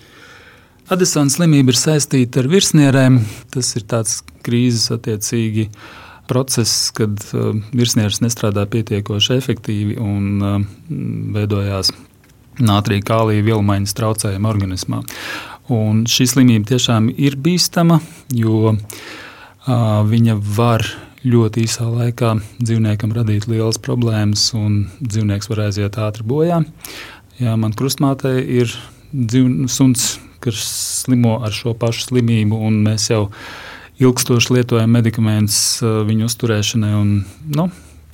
Adisona 0.91 1.31
slimība 1.31 1.71
ir 1.71 1.79
saistīta 1.79 2.41
ar 2.41 2.49
virsnierēm. 2.51 3.21
Tas 3.53 3.69
ir 3.79 3.85
tāds 3.87 4.21
krīzes 4.43 4.89
attiecīgi 4.95 5.69
process, 6.27 6.89
kad 6.95 7.19
uh, 7.35 7.53
virsnieris 7.75 8.21
nestrādā 8.23 8.65
pietiekoši 8.71 9.37
efektīvi 9.37 9.99
un 10.01 10.43
uh, 10.43 10.57
veidojās 11.35 11.91
nātrija 12.61 13.05
kālija 13.07 13.45
vielmaiņas 13.45 13.95
traucējumi 13.97 14.49
organismā. 14.49 15.01
Un 15.73 16.03
šī 16.09 16.27
slimība 16.27 16.73
tiešām 16.73 17.07
ir 17.15 17.37
bīstama, 17.39 18.01
jo 18.35 18.73
uh, 18.73 20.03
viņa 20.09 20.35
var 20.57 20.83
ļoti 21.23 21.63
īsā 21.63 21.87
laikā 21.87 22.33
dzīvniekam 22.59 23.13
radīt 23.15 23.47
lielas 23.47 23.79
problēmas, 23.79 24.49
un 24.57 24.89
dzīvnieks 24.99 25.47
var 25.51 25.67
aiziet 25.69 25.99
ātri 26.03 26.25
bojā. 26.27 26.59
Jā, 27.39 27.55
man 27.57 27.73
krustmātei 27.77 28.43
ir 28.59 28.73
dzīv, 29.13 29.69
suns, 29.71 30.17
kas 30.43 30.59
slimo 31.03 31.37
ar 31.45 31.55
šo 31.55 31.73
pašu 31.79 32.09
slimību, 32.09 32.59
un 32.67 32.81
mēs 32.83 33.07
jau 33.13 33.29
ilgstoši 34.03 34.57
lietojam 34.57 34.91
medikamentus 34.91 35.79
viņu 35.81 36.27
uzturēšanai. 36.27 36.93
Un, 36.99 37.15
nu, 37.55 37.69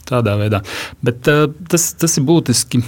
tādā 0.09 0.35
veidā. 0.39 0.61
Bet 1.05 1.29
uh, 1.31 1.45
tas, 1.71 1.91
tas 1.99 2.17
ir 2.19 2.25
būtiski. 2.27 2.81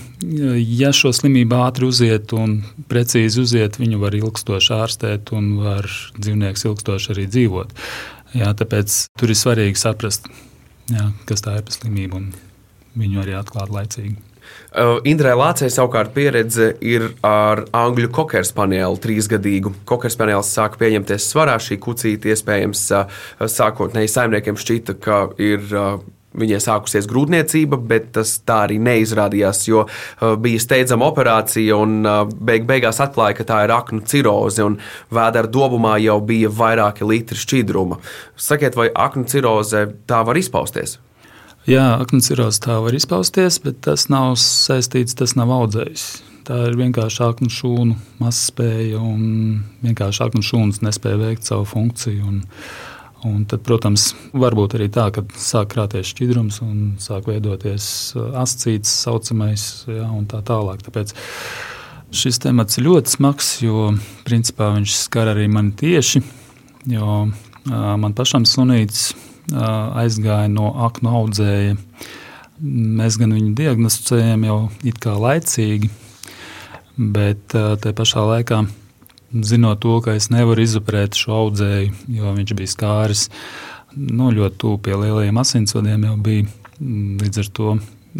Ja 0.81 0.91
šo 0.95 1.13
slimību 1.15 1.59
ātri 1.63 1.89
uziet 1.89 2.33
un 2.37 2.59
precīzi 2.91 3.41
uziet, 3.43 3.79
viņu 3.81 4.01
var 4.01 4.17
ilgstoši 4.17 4.73
ārstēt 4.77 5.33
un 5.37 5.53
var 5.61 5.89
dzīvnieks 6.19 6.67
ilgstoši 6.69 7.13
arī 7.15 7.27
dzīvot. 7.31 7.77
Jā, 8.37 8.53
tāpēc 8.57 8.97
tur 9.19 9.31
ir 9.33 9.39
svarīgi 9.39 9.79
saprast, 9.79 10.29
jā, 10.91 11.11
kas 11.27 11.43
tā 11.43 11.57
ir 11.59 11.65
par 11.67 11.75
slimību 11.75 12.19
un 12.19 12.29
viņu 12.99 13.23
arī 13.23 13.35
atklāt 13.39 13.71
laicīgi. 13.73 14.19
Uh, 14.71 15.01
Indrai 15.07 15.33
Lācei 15.35 15.67
savukārt 15.71 16.13
pieredze 16.15 16.69
ir 16.79 17.09
ar 17.27 17.65
angļu 17.75 18.07
kokeru 18.15 18.47
spanielu, 18.47 18.99
trīsgadīgu. 19.03 19.73
Kokeru 19.87 20.13
spaniels 20.13 20.51
sāka 20.55 20.79
pieņemties 20.79 21.27
svarā. 21.33 21.57
Šī 21.59 21.77
kucīte 21.83 22.31
iespējams 22.31 22.85
uh, 22.95 23.21
sākotnēji 23.51 24.11
saimniekiem 24.11 24.59
šķita, 24.59 24.95
ka 25.03 25.21
ir 25.43 25.67
Viņai 26.31 26.61
sākusies 26.63 27.09
grūtniecība, 27.11 27.75
bet 27.75 28.13
tas 28.15 28.37
tā 28.47 28.61
arī 28.69 28.77
neizrādījās, 28.79 29.65
jo 29.67 29.83
uh, 29.83 30.35
bija 30.39 30.61
steidzama 30.63 31.09
operācija 31.11 31.75
un 31.75 31.97
uh, 32.07 32.21
beig 32.23 32.63
beigās 32.69 33.01
atklāja, 33.03 33.35
ka 33.41 33.47
tā 33.49 33.57
ir 33.65 33.73
aknu 33.75 34.05
ciroze 34.07 34.63
un 34.63 34.77
vēdera 35.11 35.51
dobumā 35.51 35.97
jau 35.99 36.21
bija 36.23 36.51
vairāki 36.55 37.07
litri 37.07 37.39
šķidruma. 37.39 37.99
Sakiet, 38.39 38.77
vai 38.79 38.87
aknu 38.95 39.27
ciroze 39.27 39.89
tā 40.07 40.21
var 40.27 40.39
izpausties? 40.39 41.01
Jā, 41.67 41.97
aknu 41.99 42.23
ciroze 42.23 42.63
tā 42.63 42.79
var 42.81 42.95
izpausties, 42.95 43.59
bet 43.65 43.83
tas 43.85 44.07
nav 44.09 44.37
saistīts, 44.39 45.17
tas 45.19 45.35
nav 45.35 45.51
audzējis. 45.57 46.05
Tā 46.47 46.61
ir 46.69 46.79
vienkārši 46.79 47.21
aknu 47.27 47.51
šūnu 47.53 47.99
mazspēja 48.23 49.03
un 49.03 49.59
vienkārši 49.83 50.23
aknu 50.29 50.47
šūnas 50.47 50.79
nespēja 50.87 51.19
veikt 51.19 51.51
savu 51.51 51.67
funkciju. 51.69 52.23
Un, 52.31 52.39
uh, 52.41 52.90
Un 53.23 53.43
tad, 53.45 53.61
protams, 53.61 54.15
var 54.33 54.55
būt 54.57 54.79
arī 54.79 54.87
tā, 54.89 55.03
ka 55.13 55.21
sāk 55.37 55.75
krāties 55.75 56.09
šķidrums 56.09 56.57
un 56.65 56.77
sāk 57.01 57.27
veidoties 57.29 57.85
uh, 58.15 58.31
ascīts, 58.41 58.89
saucamais, 59.03 59.65
ja, 59.85 60.07
un 60.09 60.25
tā 60.29 60.39
tālāk. 60.45 60.81
Tāpēc 60.87 61.13
šis 62.17 62.41
temats 62.41 62.79
ir 62.79 62.87
ļoti 62.87 63.13
smags, 63.13 63.51
jo 63.61 63.91
principā 64.25 64.71
viņš 64.73 64.97
skar 65.03 65.29
arī 65.35 65.45
mani 65.53 65.75
tieši. 65.77 66.23
Jo 66.89 67.21
uh, 67.27 67.93
man 68.01 68.17
pašam 68.17 68.47
sunīts 68.49 69.11
uh, 69.13 69.93
aizgāja 70.01 70.49
no 70.49 70.73
aknu 70.89 71.13
audzēja. 71.21 71.77
Mēs 72.61 73.21
gan 73.21 73.37
viņu 73.37 73.53
diagnosticējām 73.57 74.49
jau 74.49 74.59
it 74.85 74.97
kā 75.01 75.13
laicīgi, 75.17 75.93
bet 76.97 77.53
tajā 77.53 77.97
pašā 77.97 78.25
laikā 78.33 78.65
zinot 79.33 79.81
to, 79.83 79.99
ka 80.03 80.15
es 80.19 80.29
nevaru 80.33 80.63
izoperēt 80.65 81.17
šo 81.19 81.37
audzēju, 81.45 81.93
jo 82.17 82.33
viņš 82.37 82.53
bija 82.57 82.73
skāris 82.73 83.27
nu, 83.95 84.29
ļoti 84.31 84.59
tuvu 84.61 84.81
pie 84.85 84.95
lielajiem 84.95 85.39
asinsvadiem, 85.41 86.05
bija 86.23 86.47
līdz 86.81 87.41
ar 87.43 87.49
to. 87.55 87.73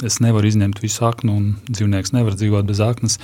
Es 0.08 0.22
nevaru 0.24 0.48
izņemt 0.48 0.80
visu 0.80 1.04
aknu, 1.04 1.36
un 1.36 1.48
dzīvnieks 1.68 2.14
nevar 2.16 2.36
dzīvot 2.40 2.68
bez 2.68 2.80
aknas. 2.84 3.18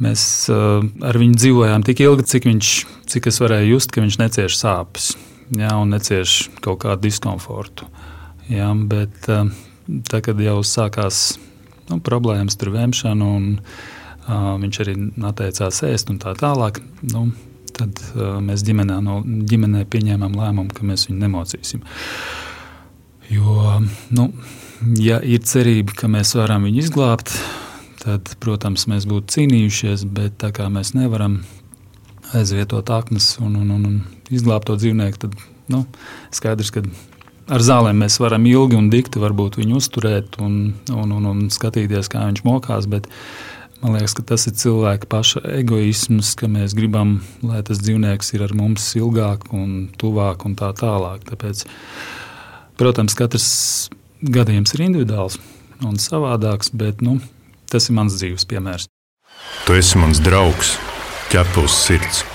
Mēs 0.00 0.22
uh, 0.52 0.84
ar 1.04 1.18
viņu 1.18 1.36
dzīvojām 1.36 1.84
tik 1.84 2.00
ilgi, 2.04 2.28
cik, 2.30 2.46
viņš, 2.48 2.74
cik 3.10 3.28
es 3.28 3.40
varēju 3.42 3.74
just, 3.74 3.92
ka 3.92 4.04
viņš 4.04 4.20
necieš 4.20 4.56
sāpes 4.60 5.10
jā, 5.56 5.72
un 5.74 5.92
necieš 5.94 6.48
kaut 6.64 6.82
kādu 6.84 7.08
diskomfortu. 7.08 7.88
Jā, 8.48 8.70
bet 8.88 9.28
uh, 9.32 9.50
tā, 10.08 10.22
kad 10.24 10.40
jau 10.40 10.60
sākās 10.64 11.38
nu, 11.90 12.00
problēmas 12.04 12.58
ar 12.60 12.72
vēmšanu 12.74 13.30
un 13.38 13.48
viņš 14.28 14.80
arī 14.84 14.94
atteicās 15.28 15.82
ēst 15.88 16.12
un 16.12 16.20
tā 16.22 16.34
tālāk. 16.38 16.82
Nu, 17.12 17.28
tad 17.78 18.00
mēs 18.44 18.64
ģimenē, 18.66 18.98
no, 19.04 19.20
ģimenē 19.24 19.84
pieņēmām 19.90 20.36
lēmumu, 20.38 20.74
ka 20.74 20.86
mēs 20.88 21.08
viņu 21.08 21.22
nemocīsim. 21.24 21.84
Jo, 23.32 23.78
nu, 24.14 24.30
ja 25.00 25.20
ir 25.20 25.44
cerība, 25.44 25.96
ka 25.96 26.08
mēs 26.12 26.34
varam 26.38 26.64
viņu 26.68 26.80
izglābt, 26.84 27.34
tad, 28.02 28.32
protams, 28.40 28.86
mēs 28.90 29.08
būtu 29.08 29.36
cīnījušies, 29.36 30.06
bet 30.16 30.38
tā 30.40 30.52
kā 30.56 30.70
mēs 30.72 30.94
nevaram 30.96 31.42
aizvietot 32.36 32.88
aknas 32.92 33.36
un, 33.40 33.56
un, 33.60 33.70
un, 33.74 33.84
un 33.88 34.32
izglābt 34.32 34.68
to 34.68 34.76
dzīvnieku, 34.80 35.20
tad 35.24 35.36
nu, 35.72 35.84
skaidrs, 36.34 36.72
ka 36.72 36.84
ar 37.52 37.64
zālēm 37.64 38.02
mēs 38.04 38.18
varam 38.20 38.44
ilgi 38.48 38.76
un 38.78 38.90
dikti 38.92 39.20
viņu 39.20 39.78
uzturēt 39.80 40.40
un, 40.44 40.74
un, 40.92 41.14
un, 41.16 41.28
un 41.32 41.46
skatīties, 41.52 42.10
kā 42.12 42.26
viņš 42.26 42.44
mokās. 42.44 42.88
Bet, 42.90 43.08
Man 43.78 43.94
liekas, 43.94 44.16
ka 44.18 44.24
tas 44.26 44.48
ir 44.50 44.56
cilvēka 44.58 45.06
paša 45.06 45.42
egoisms, 45.60 46.32
ka 46.38 46.48
mēs 46.50 46.74
gribam, 46.74 47.20
lai 47.46 47.60
tas 47.66 47.78
dzīvnieks 47.78 48.32
ir 48.34 48.42
ar 48.48 48.54
mums 48.58 48.88
ilgāk 48.98 49.52
un 49.54 49.86
tuvāk 50.00 50.42
un 50.48 50.56
tā 50.58 50.72
tālāk. 50.74 51.22
Tāpēc, 51.28 51.62
protams, 52.80 53.14
katrs 53.18 53.48
gadījums 54.18 54.74
ir 54.74 54.84
individuāls 54.88 55.38
un 55.86 55.94
savādāks, 56.02 56.72
bet 56.74 57.04
nu, 57.06 57.20
tas 57.70 57.86
ir 57.86 57.98
mans 58.00 58.18
dzīves 58.18 58.48
piemērs. 58.50 58.90
Tu 59.62 59.78
esi 59.78 60.02
mans 60.02 60.18
draugs, 60.26 60.74
ķepus 61.30 61.78
sirds. 61.86 62.26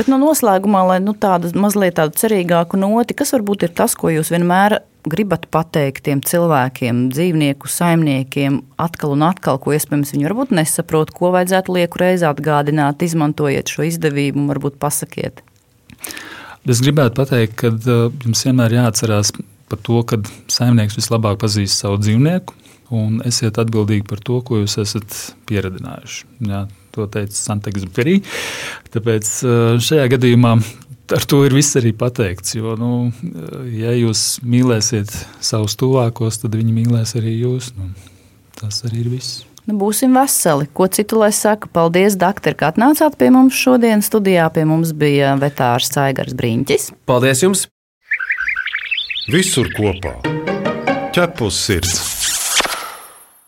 Bet 0.00 0.08
no 0.08 0.16
noslēgumā, 0.16 0.80
lai 0.88 0.94
nu, 1.04 1.12
tādu 1.12 1.50
mazliet 1.60 1.98
tādu 1.98 2.16
cerīgāku 2.16 2.78
noti, 2.80 3.12
kas 3.12 3.34
varbūt 3.34 3.66
ir 3.66 3.74
tas, 3.76 3.92
ko 3.92 4.08
jūs 4.08 4.30
vienmēr 4.32 4.78
gribat 5.12 5.44
pateikt 5.52 6.06
tiem 6.06 6.22
cilvēkiem, 6.24 7.02
dzīvnieku 7.12 7.68
saimniekiem, 7.68 8.56
atkal 8.80 9.12
un 9.12 9.26
atkal, 9.28 9.60
ko 9.60 9.74
iespējams 9.76 10.14
viņi 10.14 10.28
varbūt 10.30 10.56
nesaprot, 10.56 11.12
ko 11.12 11.34
vajadzētu 11.36 11.76
lieku 11.76 12.00
reizi 12.00 12.24
atgādināt, 12.30 13.04
izmantojiet 13.04 13.68
šo 13.68 13.84
izdevību 13.90 14.40
un 14.40 14.48
varbūt 14.54 14.80
pasakiet? 14.80 15.44
Es 16.64 16.80
gribētu 16.80 17.20
pateikt, 17.20 17.58
ka 17.60 17.74
uh, 17.76 18.08
jums 18.24 18.48
vienmēr 18.48 18.80
jāatcerās 18.80 19.36
par 19.68 19.84
to, 19.84 20.00
ka 20.08 20.22
saimnieks 20.48 20.96
vislabāk 20.96 21.44
pazīst 21.44 21.76
savu 21.76 22.00
dzīvnieku, 22.00 22.56
un 22.96 23.20
esiet 23.28 23.60
atbildīgi 23.60 24.08
par 24.08 24.24
to, 24.24 24.40
ko 24.40 24.64
jūs 24.64 24.80
esat 24.80 25.24
pieredzinājuši. 25.44 26.24
To 26.96 27.06
teica 27.06 27.36
Sanktpēterburgā. 27.36 28.20
Tāpēc 28.90 29.34
uh, 29.46 29.76
šajā 29.82 30.08
gadījumā 30.16 30.56
ar 31.16 31.26
to 31.26 31.42
ir 31.46 31.54
viss 31.54 31.76
arī 31.78 31.92
pateikts. 31.96 32.54
Jo, 32.58 32.76
nu, 32.78 33.10
ja 33.74 33.94
jūs 33.96 34.40
mīlēsiet 34.46 35.12
savus 35.42 35.76
tuvākos, 35.80 36.40
tad 36.42 36.56
viņi 36.58 36.74
mīlēs 36.80 37.16
arī 37.20 37.36
jūs. 37.40 37.72
Nu, 37.78 37.90
tas 38.60 38.82
arī 38.88 39.04
ir 39.04 39.14
viss. 39.16 39.44
Nu, 39.68 39.76
būsim 39.78 40.16
veseli. 40.16 40.68
Ko 40.74 40.88
citu 40.90 41.20
lai 41.20 41.30
saka? 41.36 41.68
Paldies, 41.72 42.16
doktor, 42.18 42.56
ka 42.58 42.72
atnācāt 42.72 43.18
pie 43.20 43.30
mums 43.34 43.58
šodien. 43.58 44.02
Studijā 44.02 44.48
pie 44.54 44.64
mums 44.68 44.94
bija 44.96 45.36
vetārs 45.40 45.92
Caigars 45.94 46.34
Brīņķis. 46.38 46.90
Paldies 47.06 47.44
jums! 47.44 47.66
Visur 49.30 49.68
kopā- 49.76 50.16
ķepus 51.14 51.60
sirds! 51.68 52.09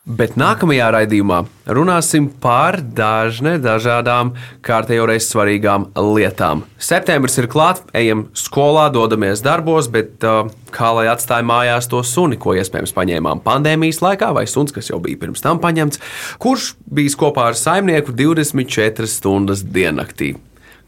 Bet 0.03 0.33
nākamajā 0.35 0.88
raidījumā 0.91 1.37
runāsim 1.79 2.25
par 2.43 2.81
dažne 2.83 3.53
dažādām 3.62 4.33
kārtējo 4.67 5.05
reizi 5.07 5.29
svarīgām 5.29 5.85
lietām. 5.95 6.65
Septembris 6.75 7.38
ir 7.38 7.47
klāts, 7.47 7.85
ejam 7.95 8.25
skolā, 8.35 8.88
dodamies 8.91 9.45
darbos, 9.47 9.87
bet 9.95 10.27
uh, 10.27 10.49
kā 10.75 10.88
lai 10.97 11.05
atstāj 11.07 11.45
mājās 11.47 11.87
to 11.87 12.01
suni, 12.03 12.35
ko 12.35 12.57
iespējams 12.59 12.91
paņēmām 12.97 13.45
pandēmijas 13.45 14.03
laikā, 14.03 14.33
vai 14.35 14.43
suns, 14.51 14.75
kas 14.75 14.91
jau 14.91 14.99
bija 15.05 15.21
pirms 15.21 15.45
tam 15.45 15.62
paņemts, 15.62 16.03
kurš 16.43 16.73
bijis 16.91 17.15
kopā 17.21 17.53
ar 17.53 17.61
saimnieku 17.61 18.11
24 18.19 19.07
stundas 19.07 19.62
diennaktī. 19.62 20.33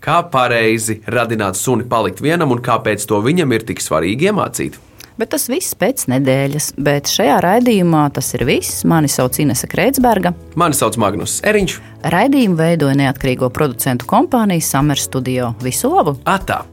Kā 0.03 0.25
pareizi 0.27 0.99
radināt 1.07 1.55
suni 1.55 1.87
palikt 1.87 2.19
vienam 2.19 2.51
un 2.51 2.67
kāpēc 2.67 3.07
to 3.07 3.23
viņam 3.23 3.55
ir 3.55 3.69
tik 3.71 3.79
svarīgi 3.79 4.33
iemācīt? 4.33 4.83
Bet 5.21 5.31
tas 5.35 5.47
viss 5.51 5.77
pēc 5.79 6.09
nedēļas. 6.11 6.73
Bet 6.83 7.11
šajā 7.13 7.39
raidījumā 7.45 8.09
tas 8.17 8.33
ir 8.35 8.45
viss. 8.49 8.83
Mani 8.89 9.11
sauc 9.11 9.39
Inese 9.43 9.69
Kreitsberga. 9.71 10.35
Mani 10.59 10.75
sauc 10.75 10.99
Magnus 10.99 11.39
Eriņš. 11.47 11.79
Raidījumu 12.15 12.59
veidoja 12.59 12.99
neatkarīgo 12.99 13.51
producentu 13.55 14.09
kompānija 14.11 14.65
Summer 14.65 14.99
Studio. 14.99 15.55
Visu 15.63 15.93
labu! 15.95 16.19
Atā! 16.27 16.65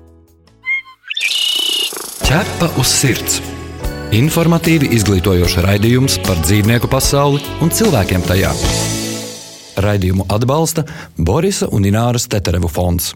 Ķepa 2.25 2.73
uz 2.81 2.89
sirds! 2.89 3.41
Informatīvi 4.11 4.89
izglītojoša 4.97 5.61
raidījums 5.63 6.17
par 6.25 6.39
dzīvnieku 6.43 6.89
pasauli 6.91 7.39
un 7.63 7.71
cilvēkiem 7.71 8.25
tajā. 8.27 8.51
Raidījumu 9.79 10.27
atbalsta 10.27 10.83
Borisa 11.15 11.69
un 11.71 11.87
Ināras 11.87 12.27
Teterevu 12.27 12.67
fonds. 12.67 13.13